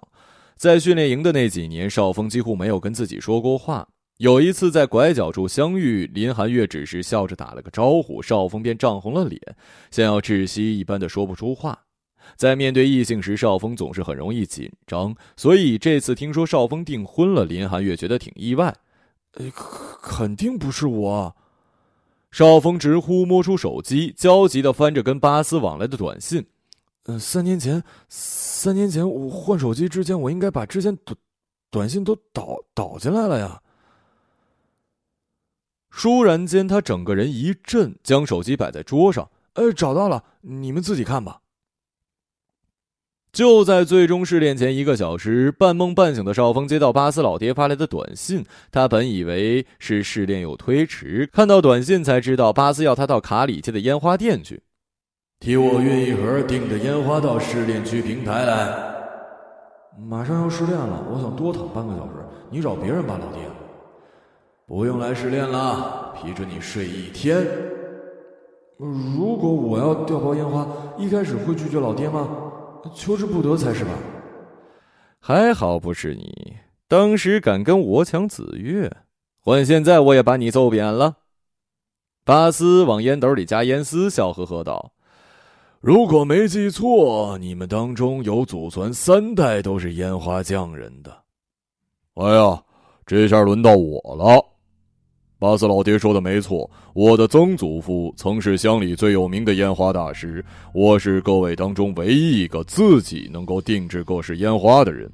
[0.55, 3.87] 在训练营的那几年，少峰几乎没有跟自己说过话。
[4.17, 9.41] 有一次在拐角处相遇，林寒月只是笑着打了个招呼，少峰便涨红了脸，
[9.89, 11.86] 像要窒息一般的说不出话。
[12.35, 18.75] 在面对异性时，少峰总是很容易紧张，所以这次听说少峰订婚了，林寒月觉得挺意外。
[19.33, 19.49] 呃，
[20.01, 21.35] 肯定不是我。
[22.31, 26.45] 少峰直呼，摸出手机，焦急地翻着跟巴斯往来的短信。
[27.05, 31.17] 嗯，三年前，三年前我换手机之前，我应该把之前短
[31.71, 33.61] 短信都导导进来了呀。
[35.89, 39.27] 倏然间，他整个人一震，将手机摆在桌上。
[39.53, 41.41] 呃，找到了，你们自己看吧。
[43.31, 48.43] 就在最终试炼前一个小时，半梦半醒的少峰接到巴斯老爹发来的短信。
[48.71, 54.61] 他本以为是试炼有推迟，看到短信才知道巴斯要他到卡里街的烟花店去，
[55.39, 58.73] 替我运一盒订的烟花到试炼区平台来。
[60.09, 62.13] 马上要试炼了，我想多躺半个小时，
[62.49, 63.41] 你找别人吧，老爹。
[64.65, 67.45] 不用来试炼了，批准你睡一天。
[68.77, 72.27] 如果我要调包烟花，一开始会拒绝老爹吗？
[72.95, 73.91] 求之不得才是吧？
[75.19, 76.55] 还好不是你，
[76.87, 78.91] 当时敢跟我抢紫月，
[79.39, 81.17] 换现在我也把你揍扁了。
[82.23, 84.91] 巴斯往烟斗里加烟丝，笑呵呵道
[85.79, 91.23] ：“如果没记错，你们当中有祖传三代都是烟花匠人的。
[92.15, 92.63] 哎呀，
[93.05, 94.43] 这下轮到我了。”
[95.39, 100.43] 巴斯老爹说的没错，我的曾祖父曾是乡里最有名的烟花大师。
[100.73, 105.07] 我是各位当中唯一一个自己能够定制各式烟花的人。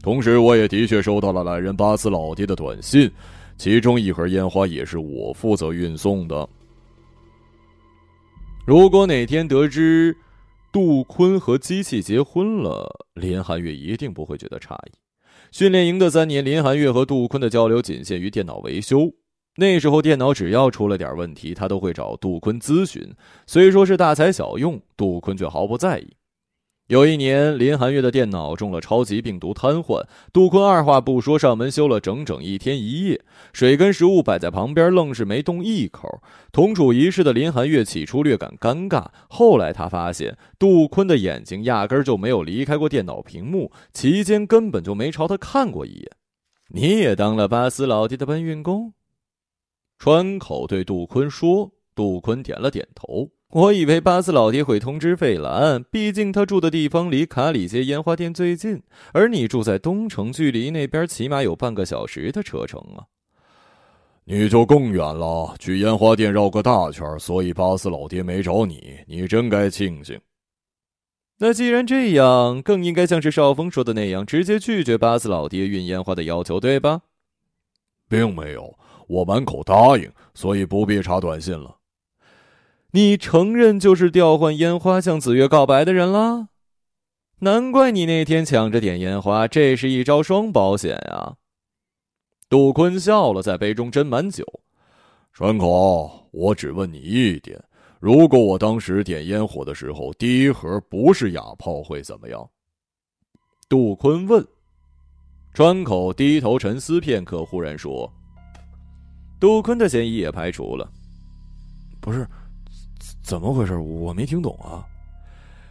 [0.00, 3.10] 同时，我也的确收到了懒人巴斯老爹的短信，
[3.56, 6.48] 其中一盒烟花也是我负责运送的。
[8.64, 10.16] 如果哪天得知
[10.70, 14.92] 杜坤和机器结婚了，林寒月一定不会觉得诧异。
[15.50, 19.12] 训练营的三年，林寒月和杜坤的交流仅限于电脑维修。
[19.60, 23.12] 那时候电脑只要出了点问题，他都会找杜坤咨询。
[23.44, 26.12] 虽说是大材小用，杜坤却毫不在意。
[26.86, 33.20] 有一年，林寒月的电脑中了超级病毒瘫痪，杜坤二话不说上门修了整整一天一夜。
[33.52, 36.22] 水跟食物摆在旁边，愣是没动一口。
[36.52, 46.10] 同处一室的林寒月起初略感尴尬，后来他发现杜坤的眼睛压根就没有离开过电脑屏幕，期间根本就没朝他看过一眼。
[46.68, 48.94] 你也当了巴斯老爹的搬运工？
[49.98, 53.30] 川口对杜坤说：“杜坤点了点头。
[53.50, 58.80] 我以为巴斯老爹会通知费兰，毕竟他住的地方离卡里街烟花店最近，
[59.12, 63.10] 而你住在东城，距离那边起码有半个小时的车程啊。
[64.24, 69.00] 你就更远了，去烟花店绕个大圈，所以巴斯老爹没找你。
[69.08, 70.20] 你真该庆幸。
[71.38, 77.02] 那既然这样，更应该像是少峰说的那样，直接拒绝巴斯老爹运烟花的要求，对吧？
[78.08, 81.78] 并没有。”我满口答应，所以不必查短信了。
[82.92, 86.48] 你承认就是调换烟花向紫月告白的人了？
[87.40, 91.36] 难怪你那天抢着点烟花，这是一招双保险呀！
[92.48, 94.44] 杜坤笑了，在杯中斟满酒。
[95.32, 97.62] 川口，我只问你一点：
[98.00, 102.48] 如果我当时点烟火的时候，第一盒不是哑炮，会怎么样？
[103.68, 104.44] 杜坤问。
[105.54, 108.10] 川口低头沉思片刻，忽然说。
[109.40, 110.90] 杜坤的嫌疑也排除了。
[112.00, 112.26] 不是，
[113.22, 113.76] 怎么回事？
[113.76, 114.84] 我没听懂啊！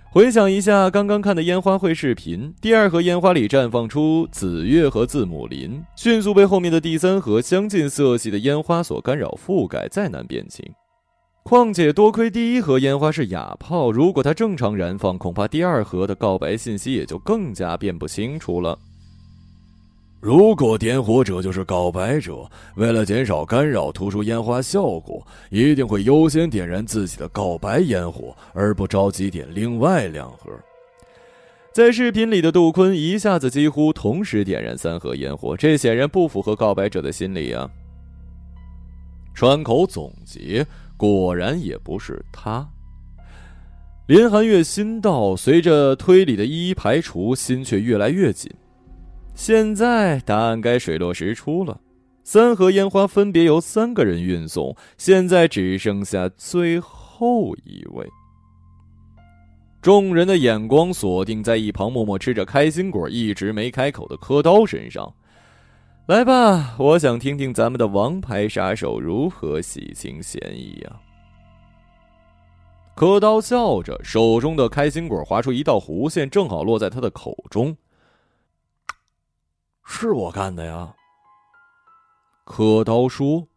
[0.10, 10.66] 回想一下刚刚看的烟花会视频，第二盒烟花里绽放出紫月和字母林，迅速被后面的第三盒相近色系的烟花所干扰覆盖，再难辨清。
[11.44, 18.78] 况且多亏第一盒烟花是哑炮，如果它正常燃放，恐怕第二盒的告白信息也就更加辨不清楚了。
[20.28, 30.52] 如果点火者就是告白者，为了减少干扰，突出烟花效果，一定会优先点燃自己的告白烟火，而不着急点另外两盒。
[31.72, 37.72] 在视频里的杜坤一下子几乎同时点燃三盒烟火，这显然不符合告白者的心理啊！
[39.34, 42.68] 川口总结，果然也不是他。
[44.08, 48.52] 林寒月心道，随着推理的一一排除，心却越来越紧。
[49.38, 51.80] 现在答案该水落石出了，
[52.24, 58.10] 三盒烟花分别由三个人运送，现在只剩下最后一位。
[59.80, 65.14] 众人的眼光锁定在一旁默默吃着开心果、一直没开口的柯刀身上。
[66.08, 70.98] 来吧，我想听听咱们的王牌杀手如何洗清嫌疑啊！
[72.96, 77.78] 柯刀笑着，手中的开心果划出一道弧线，正好落在他的口中。
[79.88, 80.94] 是我干的呀。
[82.46, 83.48] 刻刀说。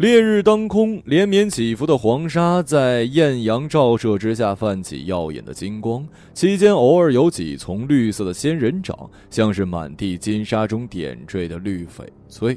[0.00, 12.56] 烈日当空，连绵起伏的黄沙在艳阳照射之下泛起耀眼的金光，其间偶尔有几丛绿色的仙人掌，像是满地金沙中点缀的绿翡翠。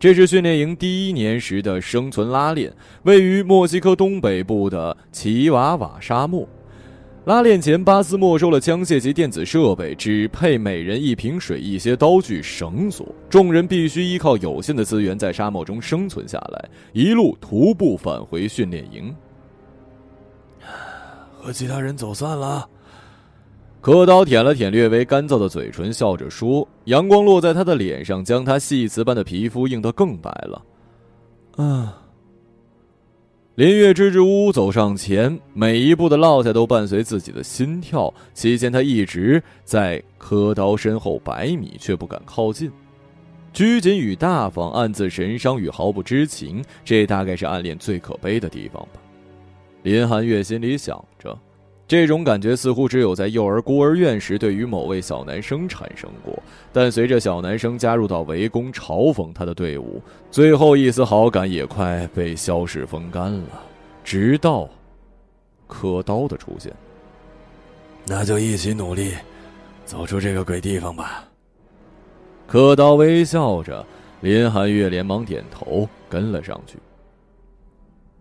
[0.00, 6.48] 这是训练营第一年时的生存拉练，位于墨西哥东北部的奇瓦瓦沙漠。
[7.26, 13.04] 拉练前，巴斯没收了枪械及电子设备，只配每人一瓶水、一些刀具、绳索。
[13.28, 19.12] 众人必须依靠有限的资源在沙漠中生存下来，一路徒步返回训练营。
[21.36, 22.64] 和其他人走散了。
[23.80, 30.62] 柯刀舔了舔略微干燥的嘴唇，笑着说：“阳光落在他的脸上，将他细瓷般的皮肤映得更白了。”
[31.58, 32.02] 啊。
[33.56, 38.12] 林月支支吾吾走上前，每一步的落下都伴随自己的心跳。
[38.34, 42.70] 期间，他一直在柯刀身后百米，却不敢靠近。
[43.54, 49.00] 拘谨与大方，暗自神伤与毫不知情，这大概是暗恋最可悲的地方吧。
[49.84, 51.34] 林寒月心里想着。
[51.88, 56.36] 这种感觉似乎只有在幼儿孤儿院时对于某位小男生产生过，
[56.72, 63.62] 但随着小男生加入到围攻嘲讽他的队伍，最后一丝好感也快被消逝风干了。
[64.02, 64.68] 直到
[65.68, 66.72] 柯刀的出现，
[68.04, 69.12] 那就一起努力，
[69.84, 71.24] 走出这个鬼地方吧。
[72.48, 73.84] 柯刀微笑着，
[74.22, 76.76] 林寒月连忙点头，跟了上去。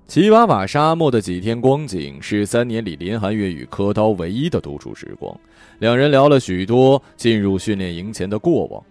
[0.07, 5.35] 奇瓦瓦沙漠的几天光景是三年里林寒月与柯刀唯一的独处时光。
[5.79, 8.81] 两人聊了许多进入训练营前的过往。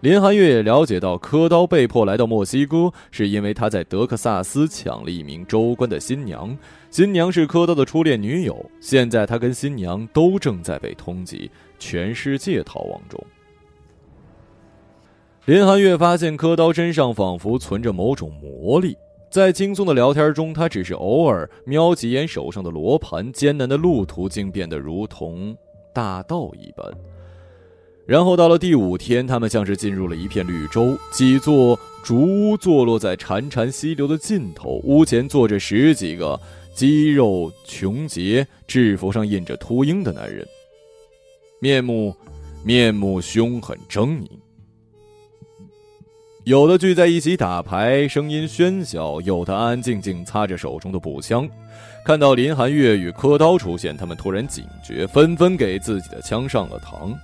[0.00, 6.56] 林寒月也了解到，柯刀被迫来到墨西哥，是因为他在德克萨斯抢了一名州官的新娘。
[6.90, 13.22] 新娘是柯刀的初恋女友，现在他跟新娘都正在被通缉，全世界逃亡中。
[15.44, 18.96] 林寒月发现，柯刀身上仿佛存着某种魔力。
[19.32, 25.56] 在轻松的聊天中，他只是偶尔瞄几眼手上的罗盘，艰难的路途竟变得如同
[25.94, 26.86] 大道一般。
[28.04, 36.38] 然后到了第五天，他们像是进入了一片绿洲，几座竹屋坐落在潺潺溪流的尽头，屋前坐着十几个
[36.74, 40.46] 肌肉琼结、制服上印着秃鹰的男人，
[41.58, 42.14] 面目
[42.62, 44.26] 面目凶狠狰狞。
[46.44, 51.48] 有的聚在一起打牌，声音喧嚣；有的安安静静擦着手中的步枪。
[52.04, 57.16] 看到林寒月与柯刀出现，他们突然警觉，纷纷给自己的枪上了膛。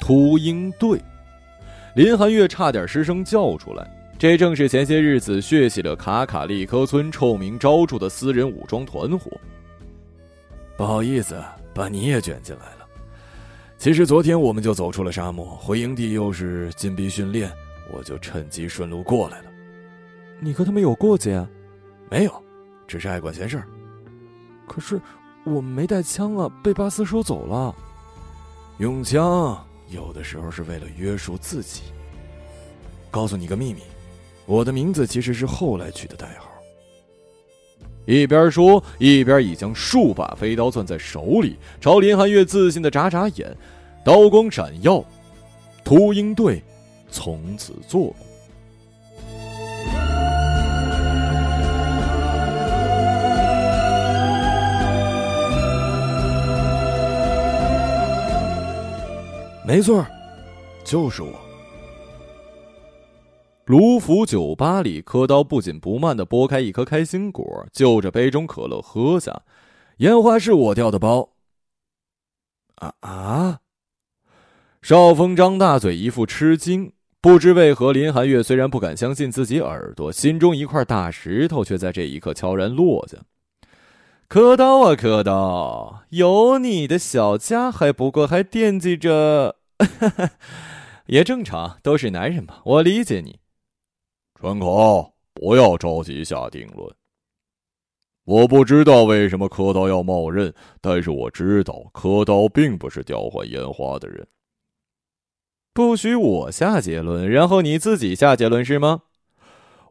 [0.00, 1.00] 秃鹰队，
[1.96, 3.84] 林寒月差点失声叫出来。
[4.16, 9.32] 这正是前些日子血洗了卡卡利科村臭名昭著的私人武装团伙。
[10.76, 11.42] 不好意思，
[11.74, 12.79] 把你也卷进来了。
[13.80, 17.50] 其实昨天我们就走出了沙漠，回营地又是禁闭训练，
[17.90, 19.46] 我就趁机顺路过来了。
[20.38, 21.48] 你和他们有过节啊？
[22.10, 22.44] 没有，
[22.86, 23.66] 只是爱管闲事儿。
[24.68, 25.00] 可是
[25.44, 27.74] 我们没带枪啊，被巴斯收走了。
[28.76, 31.84] 用枪有的时候是为了约束自己。
[33.10, 33.80] 告诉你个秘密，
[34.44, 36.49] 我的名字其实是后来取的代号。
[38.06, 43.56] 一边说，一边已将数把飞刀攥在手里，朝林寒月自信的眨眨眼，
[44.04, 45.04] 刀光闪耀，
[45.84, 46.62] 秃鹰队
[47.10, 48.16] 从此坐落。
[59.64, 60.04] 没错，
[60.82, 61.49] 就是我。
[63.70, 69.42] 卢浮酒吧里，柯刀不紧不慢的剥开一颗开心果，就着杯中可乐喝下。
[69.98, 71.34] 烟花是我掉的包。
[72.74, 73.60] 啊啊！
[74.82, 76.92] 少峰张大嘴，一副吃惊。
[77.20, 83.18] 不知为何，林寒月虽然不敢相信自己耳朵，心中一块大石头却在这一刻悄然落下。
[84.26, 89.54] 柯刀啊，柯刀，有你的小家，还不过还惦记着，
[91.06, 93.38] 也正常，都是男人嘛，我理解你。
[94.40, 96.90] 川口，不要着急下定论。
[98.24, 104.26] 我不知道为什么柯刀要冒认，但是我知道柯刀并不是调换烟花的人。
[105.74, 109.02] 不许我下结论，然后你自己下结论是吗？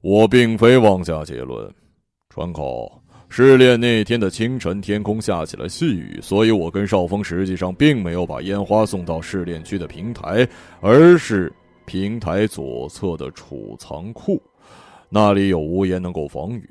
[0.01, 1.71] 我并非妄下结论。
[2.31, 10.47] 川口，试炼那天的清晨，天空下起了细雨，所以我跟少峰实际上并没有把烟花送到试炼区的平台，
[10.81, 11.53] 而是
[11.89, 14.39] 平台左侧的储藏库，
[15.09, 16.69] 那里有屋檐能够防雨。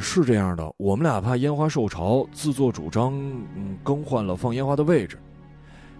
[0.00, 3.12] 是这样的，我们俩怕烟花受潮，自作主张，
[3.54, 5.16] 嗯，更换了放烟花的位置。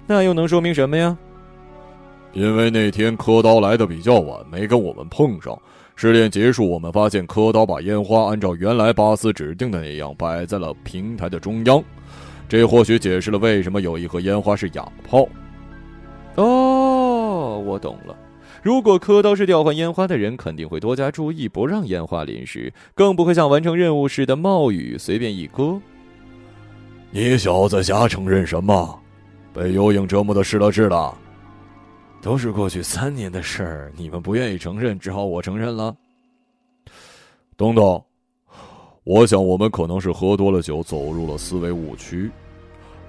[0.04, 1.16] 那又能说明什么呀？
[2.32, 5.56] 因为那天柯刀来的比较晚，没跟我们碰上。
[5.94, 11.80] 试炼结束，我们发现柯刀把烟花按照原来巴斯指定的那样摆在了平台的中央，
[12.48, 15.24] 这或许解释了为什么有一盒烟花是哑炮。
[16.36, 17.11] 哦，
[17.42, 18.16] 哦我懂了。
[18.62, 25.80] 如果柯刀是调换烟花的人，肯定会多加注意，不让烟花淋湿，更不会像完成任务似的冒雨随便一搁。
[27.10, 28.98] 你小子瞎承认什么？
[29.52, 31.16] 被幽影折磨的失了智了？
[32.22, 35.94] 都是过去三年的事儿，你们不愿意承认，只好我承认了。
[37.56, 38.02] 等等，
[39.04, 42.30] 我想我们可能是喝多了酒，走入了思维误区。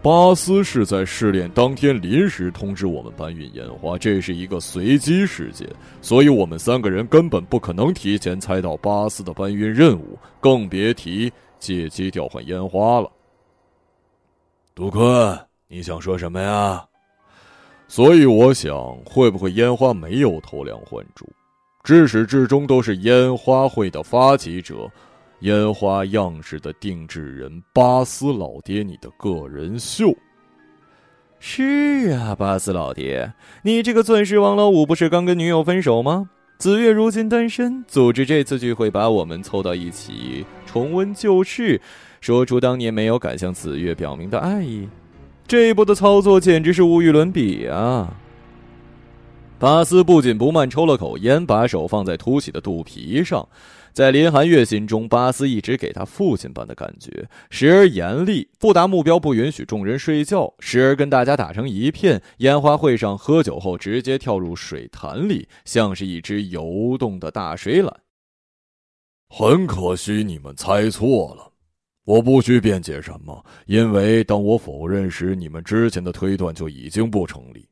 [0.03, 5.65] 巴斯是在试炼当天临时通知我们搬运烟花，这是一个随机事件，
[6.01, 13.09] 所以我们三个人根本不可能提前猜到巴斯的搬运任务，更别提借机调换烟花了。
[14.75, 15.39] 杜坤，
[15.69, 16.85] 你想说什么呀？
[17.87, 21.25] 所以我想，会不会烟花没有偷梁换柱，
[21.81, 24.91] 至始至终都是烟花会的发起者。
[25.43, 30.15] 烟花样式的定制人巴斯老爹，你的个人秀。
[31.37, 36.29] 是啊，巴斯老爹，你这个钻石王老五不是刚跟女友分手吗？
[36.57, 41.81] 子月如今单身，组织这次聚会把我们凑到一起，重温旧事，
[42.21, 44.87] 说出当年没有敢向子月表明的爱意。
[45.45, 48.15] 这一步的操作简直是无与伦比啊！
[49.59, 53.45] 巴斯不紧不慢抽了口烟，把手放在凸起的肚皮上。
[53.93, 67.93] 在林寒月心中，巴斯一直给他父亲般的感觉，时而严厉，不达目标不允许众人睡觉；时而跟大家打成一片，烟花会上喝酒后直接跳入水潭里，像是一只游动的大水獭。
[69.29, 71.51] 很可惜，你们猜错了。
[72.05, 77.69] 我不需辩解什么，因为当我否认时，你们之前的推断就已经不成立。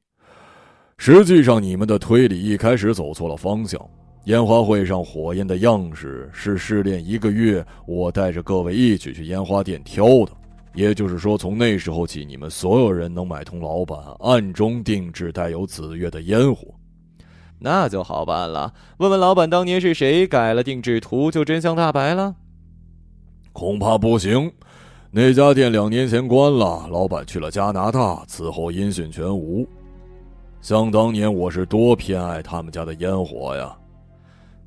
[0.97, 3.81] 实际上，你们的推理一开始走错了方向。
[4.25, 10.31] 烟花会上火焰的样式是试炼一个月，我带着各位一起去烟花店挑的。
[10.73, 16.67] 也就是说，从那时候起，你们所有人能买通老板，暗中定制带有紫月的烟火，
[17.59, 18.73] 那就好办了。
[18.97, 22.35] 问问老板，当年是谁改了定制图，就真相大白了。
[23.51, 24.49] 恐怕不行，
[25.09, 29.67] 那家店两年前关了，老板去了加拿大，此后音讯全无。
[30.61, 33.75] 想当年，我是多偏爱他们家的烟火呀。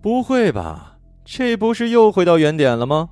[0.04, 0.98] 不会吧？
[1.24, 3.08] 这不是又回到原点了吗？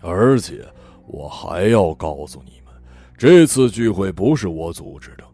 [0.00, 0.64] 而且
[1.08, 2.72] 我还要告诉你们，
[3.18, 5.24] 这次聚会不是我组织的。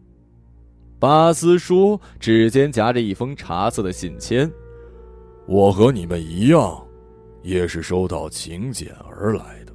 [0.97, 4.51] 巴斯说，指尖夹着一封茶色的信签。
[5.45, 6.83] 我和你们一样，
[7.43, 9.73] 也是收到请柬而来的。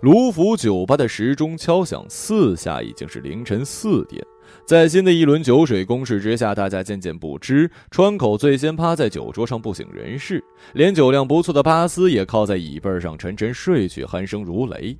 [0.00, 4.24] 卢浮酒吧的时钟敲响四下，已经是凌晨四点。
[4.66, 10.42] 在新的一轮酒水攻势之下，大家渐渐不知川口最先趴在酒桌上不省人事，
[10.72, 14.98] 连酒量不错的巴斯也靠在椅背上沉沉睡去，鼾声如雷。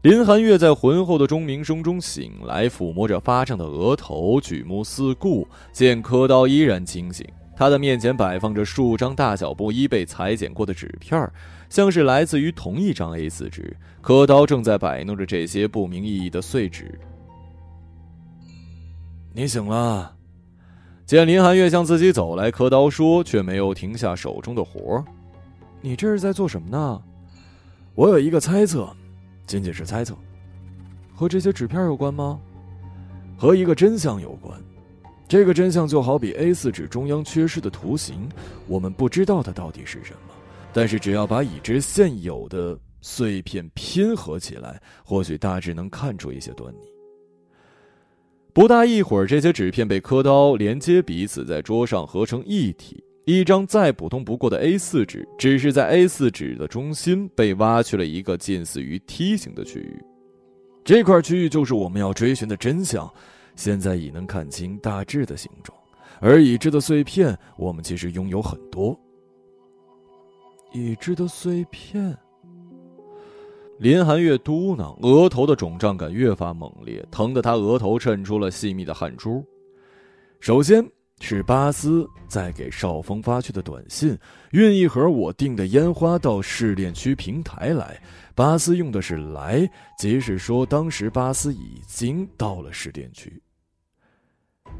[0.00, 7.26] 林寒月在浑厚的钟鸣声中醒来，抚摸着发胀的额头，举目四顾，见柯刀依然清醒。
[7.54, 11.30] 他的面前摆放着数张大小不一被裁剪过的纸片，
[11.68, 13.76] 像是来自于同一张 A4 纸。
[14.00, 16.98] 柯刀正在摆弄着这些不明意义的碎纸。
[19.32, 20.16] 你醒了，
[21.06, 25.04] 见林寒月向自己走来，柯刀说，却没有停下手中的活
[25.80, 27.00] 你这是在做什么呢？
[27.94, 28.88] 我有一个猜测，
[29.46, 30.16] 仅仅是猜测，
[31.14, 32.40] 和这些纸片有关吗？
[33.36, 34.60] 和一个真相有关。
[35.28, 38.28] 这个真相就好比 A 四纸中央缺失的图形，
[38.66, 40.34] 我们不知道它到底是什么，
[40.72, 46.97] 但是只要把已知现有的碎片拼合起来，或许大致能看出一些端倪。
[48.58, 53.00] 不大一会儿，这些纸片被刻刀连接彼此，在桌上合成一体。
[53.24, 60.02] 一张再普通不过的 A4 纸，只是在 A4 纸的中心被挖去了一个近似于梯形的区域。
[60.82, 63.08] 这块区域就是我们要追寻的真相。
[63.54, 65.78] 现在已能看清大致的形状，
[66.20, 68.98] 而已知的碎片，我们其实拥有很多。
[70.72, 72.12] 已知的碎片。
[73.78, 79.44] 林寒月嘟囔，额头的肿胀感越发猛烈，疼得他额头渗出了细密的汗珠。
[80.40, 80.84] 首先
[81.20, 84.18] 是巴斯在给少峰发去的短信，
[84.50, 88.02] 运一盒我订的烟花到试炼区平台来。
[88.34, 93.40] 巴斯用的是“来”，即是说当时巴斯已经到了试炼区。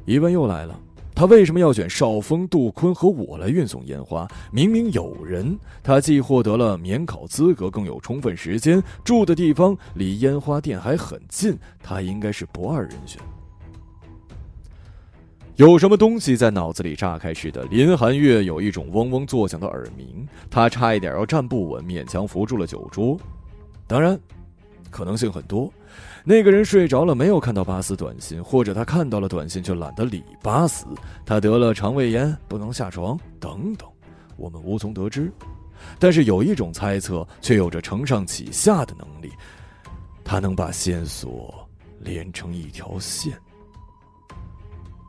[0.07, 0.79] 疑问又来了。
[1.19, 4.25] 他为什么要选少峰、杜坤和我来运送烟花？
[4.53, 13.21] 明明有人，他既获得了免考资格，更有充分时间，住的地方离烟花店还很近，他应该是不二人选。
[15.57, 23.19] 有什么东西在脑子里炸开似的，林寒月有一种嗡嗡作响的耳鸣，他差一点要站不稳，勉强扶住了酒桌。
[23.89, 24.17] 当然，
[24.91, 25.73] 可能性很多。
[26.25, 30.87] 那个人睡着了，没有看到巴斯短信，或者他看到了短信却懒得理巴斯。
[31.25, 33.89] 他得了肠胃炎，不能下床，等等，
[34.37, 35.33] 我们无从得知。
[35.99, 39.33] 但是有一种猜测，却有着承上启下的能力，
[40.25, 41.55] 他能把线索
[42.01, 43.33] 连成一条线，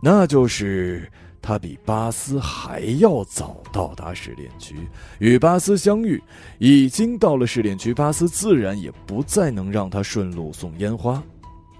[0.02, 1.12] 那就是。
[1.42, 4.76] 他比巴斯还要早到达试炼区，
[5.20, 6.22] 与巴斯相遇，
[6.58, 7.94] 已经到了试炼区。
[7.94, 11.24] 巴斯自然也不再能让他顺路送烟花。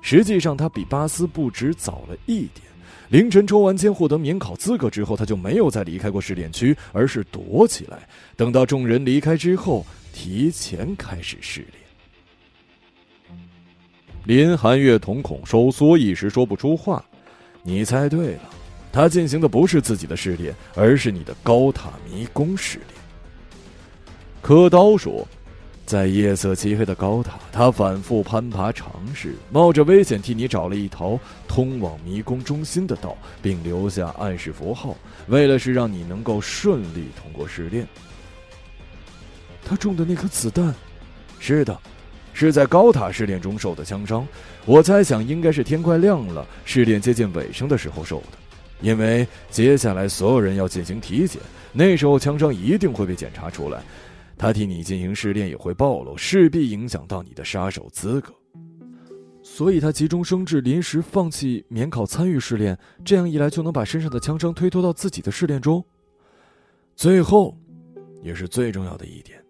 [0.02, 2.68] 实际上，他比巴斯不止早了一点。
[3.10, 11.74] 凌晨抽完签获得免考资格之后，他就没有再离开过试炼区，而是躲起来，等到众人离开之后，提前开始试炼。
[14.26, 17.04] 林寒月瞳孔收缩，一时说不出话。
[17.64, 18.42] 你猜对了。
[18.92, 22.88] 他进行的不是自己的试炼，而是你的高塔迷宫试炼。
[24.42, 25.28] 柯刀说，
[25.86, 34.96] 在夜色漆黑的高塔，他反复攀爬尝试，冒着危险替你找了一条通往迷宫中心的道，并留下暗示符号，
[35.28, 37.88] 为了是让你能够顺利通过试炼。
[39.64, 40.74] 他中的那颗子弹，
[41.40, 41.78] 是的，
[42.34, 44.28] 是在高塔试炼中受的枪伤。
[44.66, 48.39] 我猜想应该是天快亮了，试炼接近尾声的时候受的。
[48.82, 51.42] 因为接下来所有人要进行体检，
[51.74, 53.84] 那时候枪伤一定会被检查出来，
[54.38, 58.34] 他替你进行试炼也会暴露，势必影响到你的杀手资格。
[59.42, 65.84] 所以他急中生智，临时放弃免考参与试炼，这样一来就能把身上的枪伤推脱到自己的试炼中。
[66.96, 67.58] 最后，
[68.22, 69.44] 也是最重要的一点。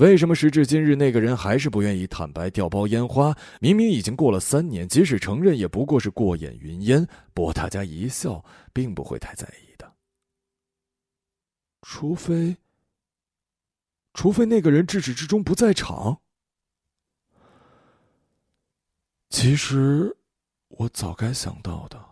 [0.00, 3.36] 为什么时至今日那个人还是不愿意坦白调包烟花？
[3.60, 7.06] 明明已经过了三年，即使承认，也不过是过眼云烟。
[7.34, 8.42] 不过大家一笑，
[8.72, 9.92] 并不会太在意的。
[11.82, 12.56] 除非，
[14.14, 16.22] 除非那个人至始至终不在场。
[19.28, 20.16] 其实，
[20.68, 22.02] 我早该想到的。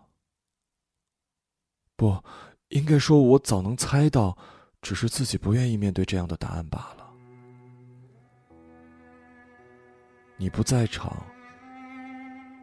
[1.96, 2.22] 不，
[2.68, 4.36] 应该说，我早能猜到，
[4.82, 6.97] 只是自己不愿意面对这样的答案罢了。
[10.40, 11.20] 你不在场，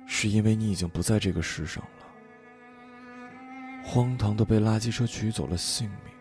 [0.07, 2.05] 是因为你已经不在这个世上了。
[3.83, 6.13] 荒唐的被垃圾车取走了性命。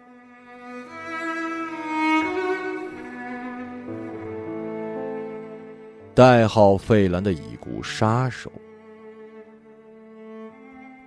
[6.12, 8.50] 代号费兰的已故杀手，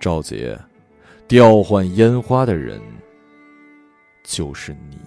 [0.00, 0.58] 赵杰，
[1.28, 2.80] 调换烟花的人
[4.24, 4.98] 就是你。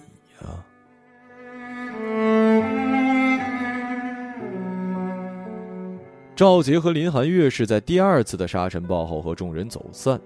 [6.34, 10.20] 赵杰和林寒月是在第二次的沙尘暴后和众人走散。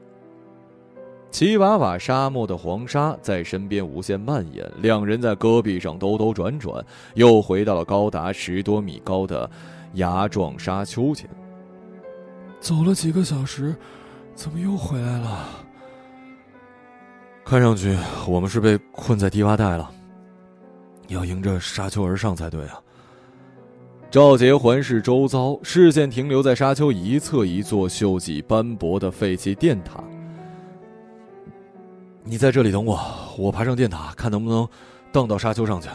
[1.30, 6.82] 齐瓦瓦沙漠的黄沙在身边无限蔓延，两人在戈壁上兜兜转转，
[7.14, 9.50] 又回到了高达十多米高的
[9.94, 11.28] 崖状沙丘前。
[12.60, 13.74] 走了几个小时，
[14.34, 15.48] 怎么又回来了？
[17.44, 19.90] 看上去我们是被困在低洼带了，
[21.08, 22.80] 要迎着沙丘而上才对啊。
[24.08, 30.02] 赵杰环视周遭，视线停留在沙丘一侧一座锈迹斑驳的废弃电塔。
[32.22, 32.98] 你在这里等我，
[33.36, 34.66] 我爬上电塔，看能不能
[35.12, 35.88] 荡到沙丘上去。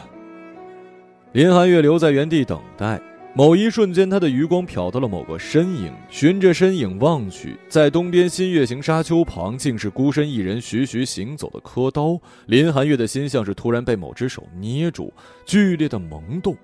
[1.32, 3.00] 林寒月留在原地等待。
[3.34, 12.20] 某一瞬间，他的余光瞟到了某个身影，循着身影望去，在东边新月形沙丘旁，竟是孤身一人徐徐行走的柯刀。
[12.44, 15.10] 林寒月的心像是突然被某只手捏住，
[15.46, 16.54] 剧烈的萌动。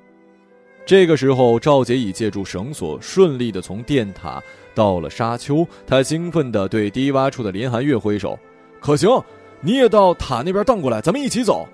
[0.89, 4.43] 这个时候，赵杰已借助绳索顺利的从电塔
[4.75, 5.69] 到了沙丘。
[5.87, 8.39] 他兴奋的对低洼处的林寒月挥手
[8.81, 9.23] ：“可行，
[9.61, 11.69] 你也到塔那边荡过来，咱们一起走。”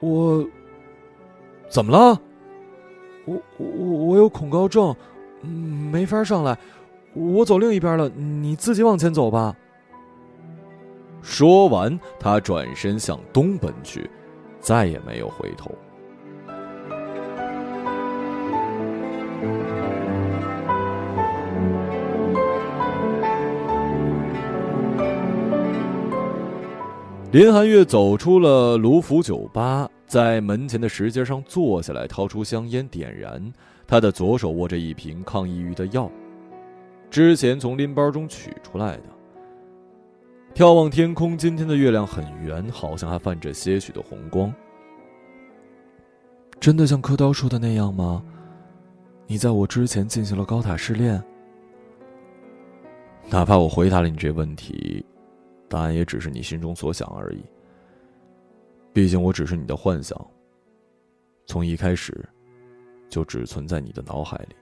[0.00, 0.44] 我
[1.68, 2.20] 怎么了？
[3.24, 3.66] 我我
[4.06, 4.92] 我有恐高症，
[5.40, 6.58] 没法上来。
[7.14, 9.54] 我走另一边了，你自己往前走吧。
[11.22, 14.10] 说完，他转身向东奔去，
[14.58, 15.70] 再也没有回头。
[27.32, 33.40] 林寒月走出了卢浮酒吧，在门前的石阶上坐下来，掏出香烟点燃。
[33.86, 36.10] 他的左手握着一瓶抗抑郁的药，
[37.08, 39.02] 之前从拎包中取出来的。
[40.54, 44.52] 眺望天空，今天的月亮很圆，好像还泛着些许的红光。
[46.58, 48.22] 真的像柯刀说的那样吗？
[49.30, 51.22] 你在我之前进行了高塔试炼？
[53.28, 55.06] 哪怕我回答了你这问题。
[55.68, 57.44] 答案也只是你心中所想而已。
[58.92, 60.20] 毕竟我只是你的幻想，
[61.46, 62.28] 从一开始，
[63.08, 64.56] 就只存在你的脑海里。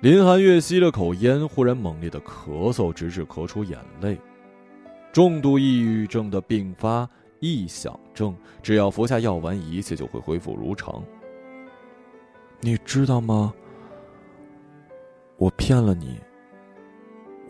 [0.00, 4.16] 林寒月吸了口烟，忽然猛烈的咳嗽，直至咳出眼泪。
[5.12, 11.02] 重度抑郁症的并发臆想症，只要服下药丸，一切就会恢复如常。
[12.60, 13.52] 你知道吗？
[15.36, 16.18] 我骗了你。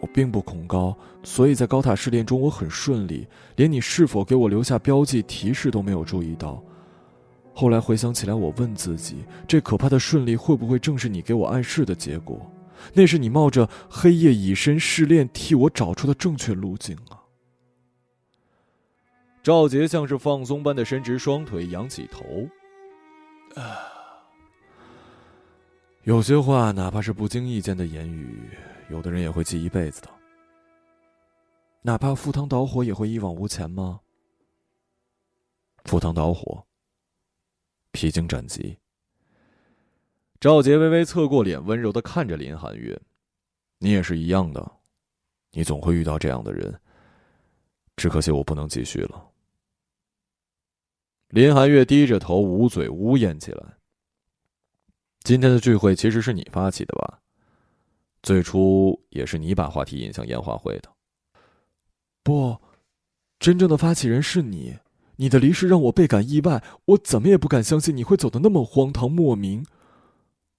[0.01, 3.27] 我并不恐高，所以在高塔试炼中我很顺利，
[3.57, 6.63] 连你是否给我留下标记提示都没有注意到。
[7.55, 12.39] 后来回想起来，我问自己：这可怕的顺利会不会正是你给我暗示的结果？
[12.93, 17.25] 那是你冒着黑夜以身试炼替我找出的正确路径啊！
[19.43, 22.23] 赵杰像是放松般的伸直双腿，仰起头。
[23.59, 23.65] 啊，
[26.07, 28.49] 有些话，哪怕是不经意间的言语。
[28.91, 30.09] 有的人也会记一辈子的，
[31.83, 34.01] 哪怕赴汤蹈火，也会一往无前吗？
[35.85, 36.65] 赴汤蹈火，
[37.91, 38.79] 披荆斩棘。
[40.39, 42.97] 赵杰微微侧过脸，温柔的看着林寒月
[43.79, 44.65] ：“你也是一样的，
[45.51, 46.73] 你总会遇到这样的人。
[47.97, 49.29] 只可惜我不能继续了。”
[51.31, 53.76] 林寒月低着头，捂嘴呜咽起来。
[55.27, 57.19] 今天的聚会其实是你发起的吧？
[58.23, 60.89] 最初也是你把话题引向烟花会的，
[62.23, 62.57] 不，
[63.41, 64.77] 真正的发起人是你。
[65.17, 69.67] 你的离世让我倍感意外，我怎么也不敢相信你会走得那么荒唐莫名。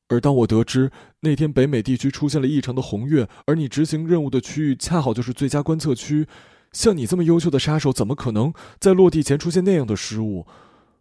[0.09, 0.91] 而当我得知
[1.21, 6.27] 那天北美地区出现了异常的红月，而你执行任务的区域恰好就是最佳观测区，
[6.73, 10.45] 像你这么优秀的杀手，怎么可能在落地前出现那样的失误？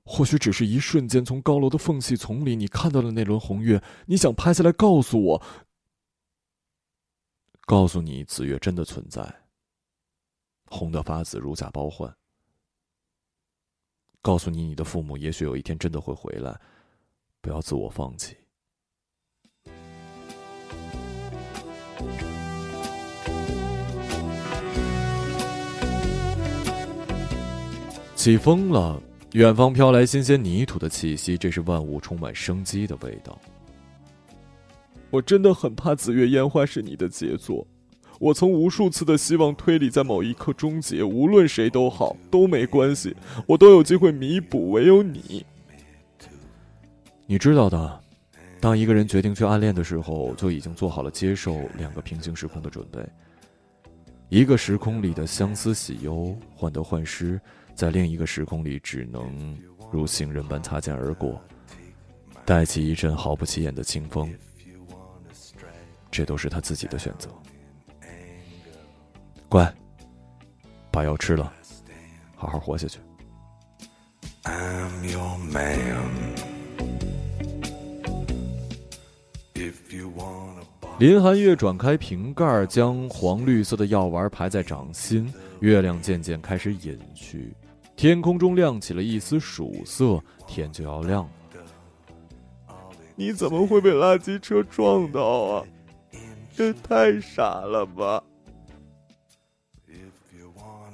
[0.09, 5.43] 或许只是一瞬间，从高楼的缝隙丛里，你看到了那轮红月，你想拍下来告诉我。
[7.63, 9.43] 告诉你，紫月真的存在，
[10.67, 12.17] 红的发紫，如假包换。
[14.23, 16.57] 告诉你，你的父母也许有一天真的会回来，
[17.41, 18.37] 不要自我放弃。
[28.15, 29.01] 起风了，
[29.37, 33.39] 远方飘来新鲜泥土的气息，这是万物充满生机的味道。
[35.11, 37.67] 我真的很怕紫月烟花是你的杰作，
[38.19, 43.15] 我曾无数次的希望推理在某一刻终结，无论谁都好，都没关系，
[43.47, 45.45] 我都有机会弥补，唯有你。
[47.27, 48.01] 你知道的，
[48.59, 53.01] 当一个人决定去暗恋的时候，就已经做好了接受两个平行时空的准备。
[54.31, 57.39] 一个时空里的相思喜忧、患得患失，
[57.77, 59.55] 在另一个时空里只能
[59.93, 61.39] 如行人般擦肩而过，
[62.47, 64.33] 带起一阵毫不起眼的清风。
[66.11, 67.29] 这都是他自己的选择。
[69.47, 69.71] 乖，
[70.91, 71.53] 把药吃了，
[72.35, 72.99] 好好活下去。
[80.99, 85.31] 林寒月转开瓶盖，将黄绿色的药丸排在掌心。
[85.61, 87.55] 月亮渐渐开始隐去，
[87.97, 91.31] 天空中亮起了一丝曙色，天就要亮了。
[93.15, 95.65] 你怎么会被垃圾车撞到啊？
[96.55, 98.23] 这太傻了吧！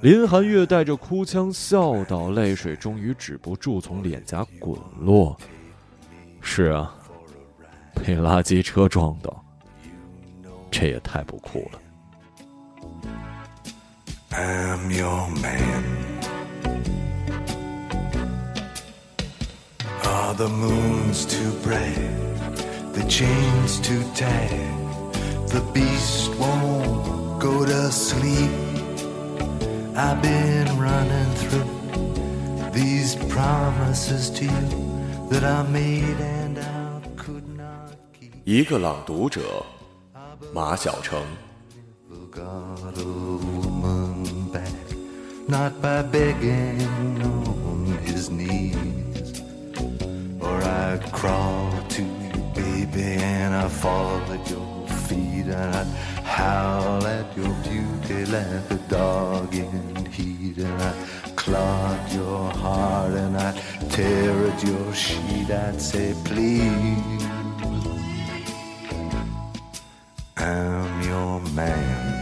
[0.00, 5.36] 林寒月带着哭腔笑道，泪水终于止不住从脸颊滚落。
[6.40, 6.94] 是啊，
[7.94, 9.44] 被垃圾车撞到，
[10.70, 11.80] 这也太不酷了。
[20.11, 21.95] Now the moon's too bright,
[22.93, 24.51] the chain's too tight,
[25.47, 28.51] the beast won't go to sleep.
[29.95, 34.67] I've been running through these promises to you
[35.29, 38.33] that I made and I could not keep.
[38.45, 39.65] 一个朗读者，
[40.53, 41.19] 马晓成。
[42.29, 44.69] Got a woman back,
[45.47, 46.79] not by begging
[47.23, 48.70] on his knees.
[50.43, 55.86] Or I'd crawl to you, baby, and I'd fall at your feet, and I'd
[56.24, 63.36] howl at your beauty like a dog in heat, and I'd clog your heart, and
[63.36, 63.57] I'd
[63.90, 65.51] tear at your sheet.
[65.51, 67.24] I'd say, please,
[70.36, 72.21] I'm your man.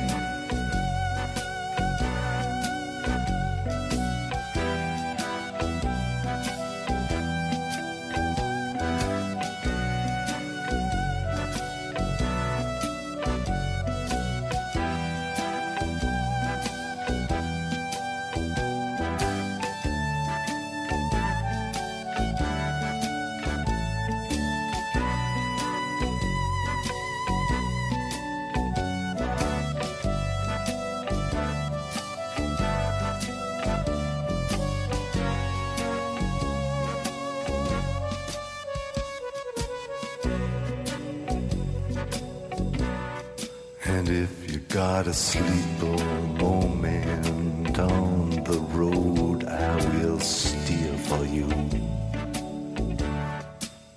[45.00, 46.04] You got a sleeper
[46.44, 51.48] moment on the road, I will steer for you.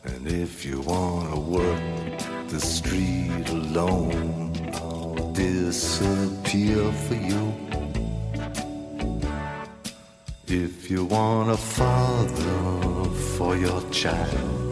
[0.06, 7.54] And if you wanna work the street alone, I'll disappear for you.
[10.48, 14.63] If you want a father for your child,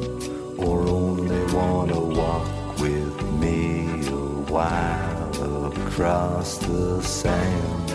[6.41, 7.91] across the sand,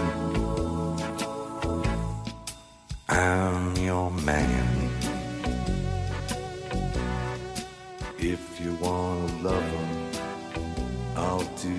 [3.08, 4.90] I'm your man.
[8.18, 10.10] If you wanna love him,
[11.16, 11.78] I'll do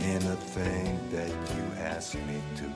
[0.00, 2.68] anything that you ask me to.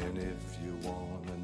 [0.00, 1.35] And if you wanna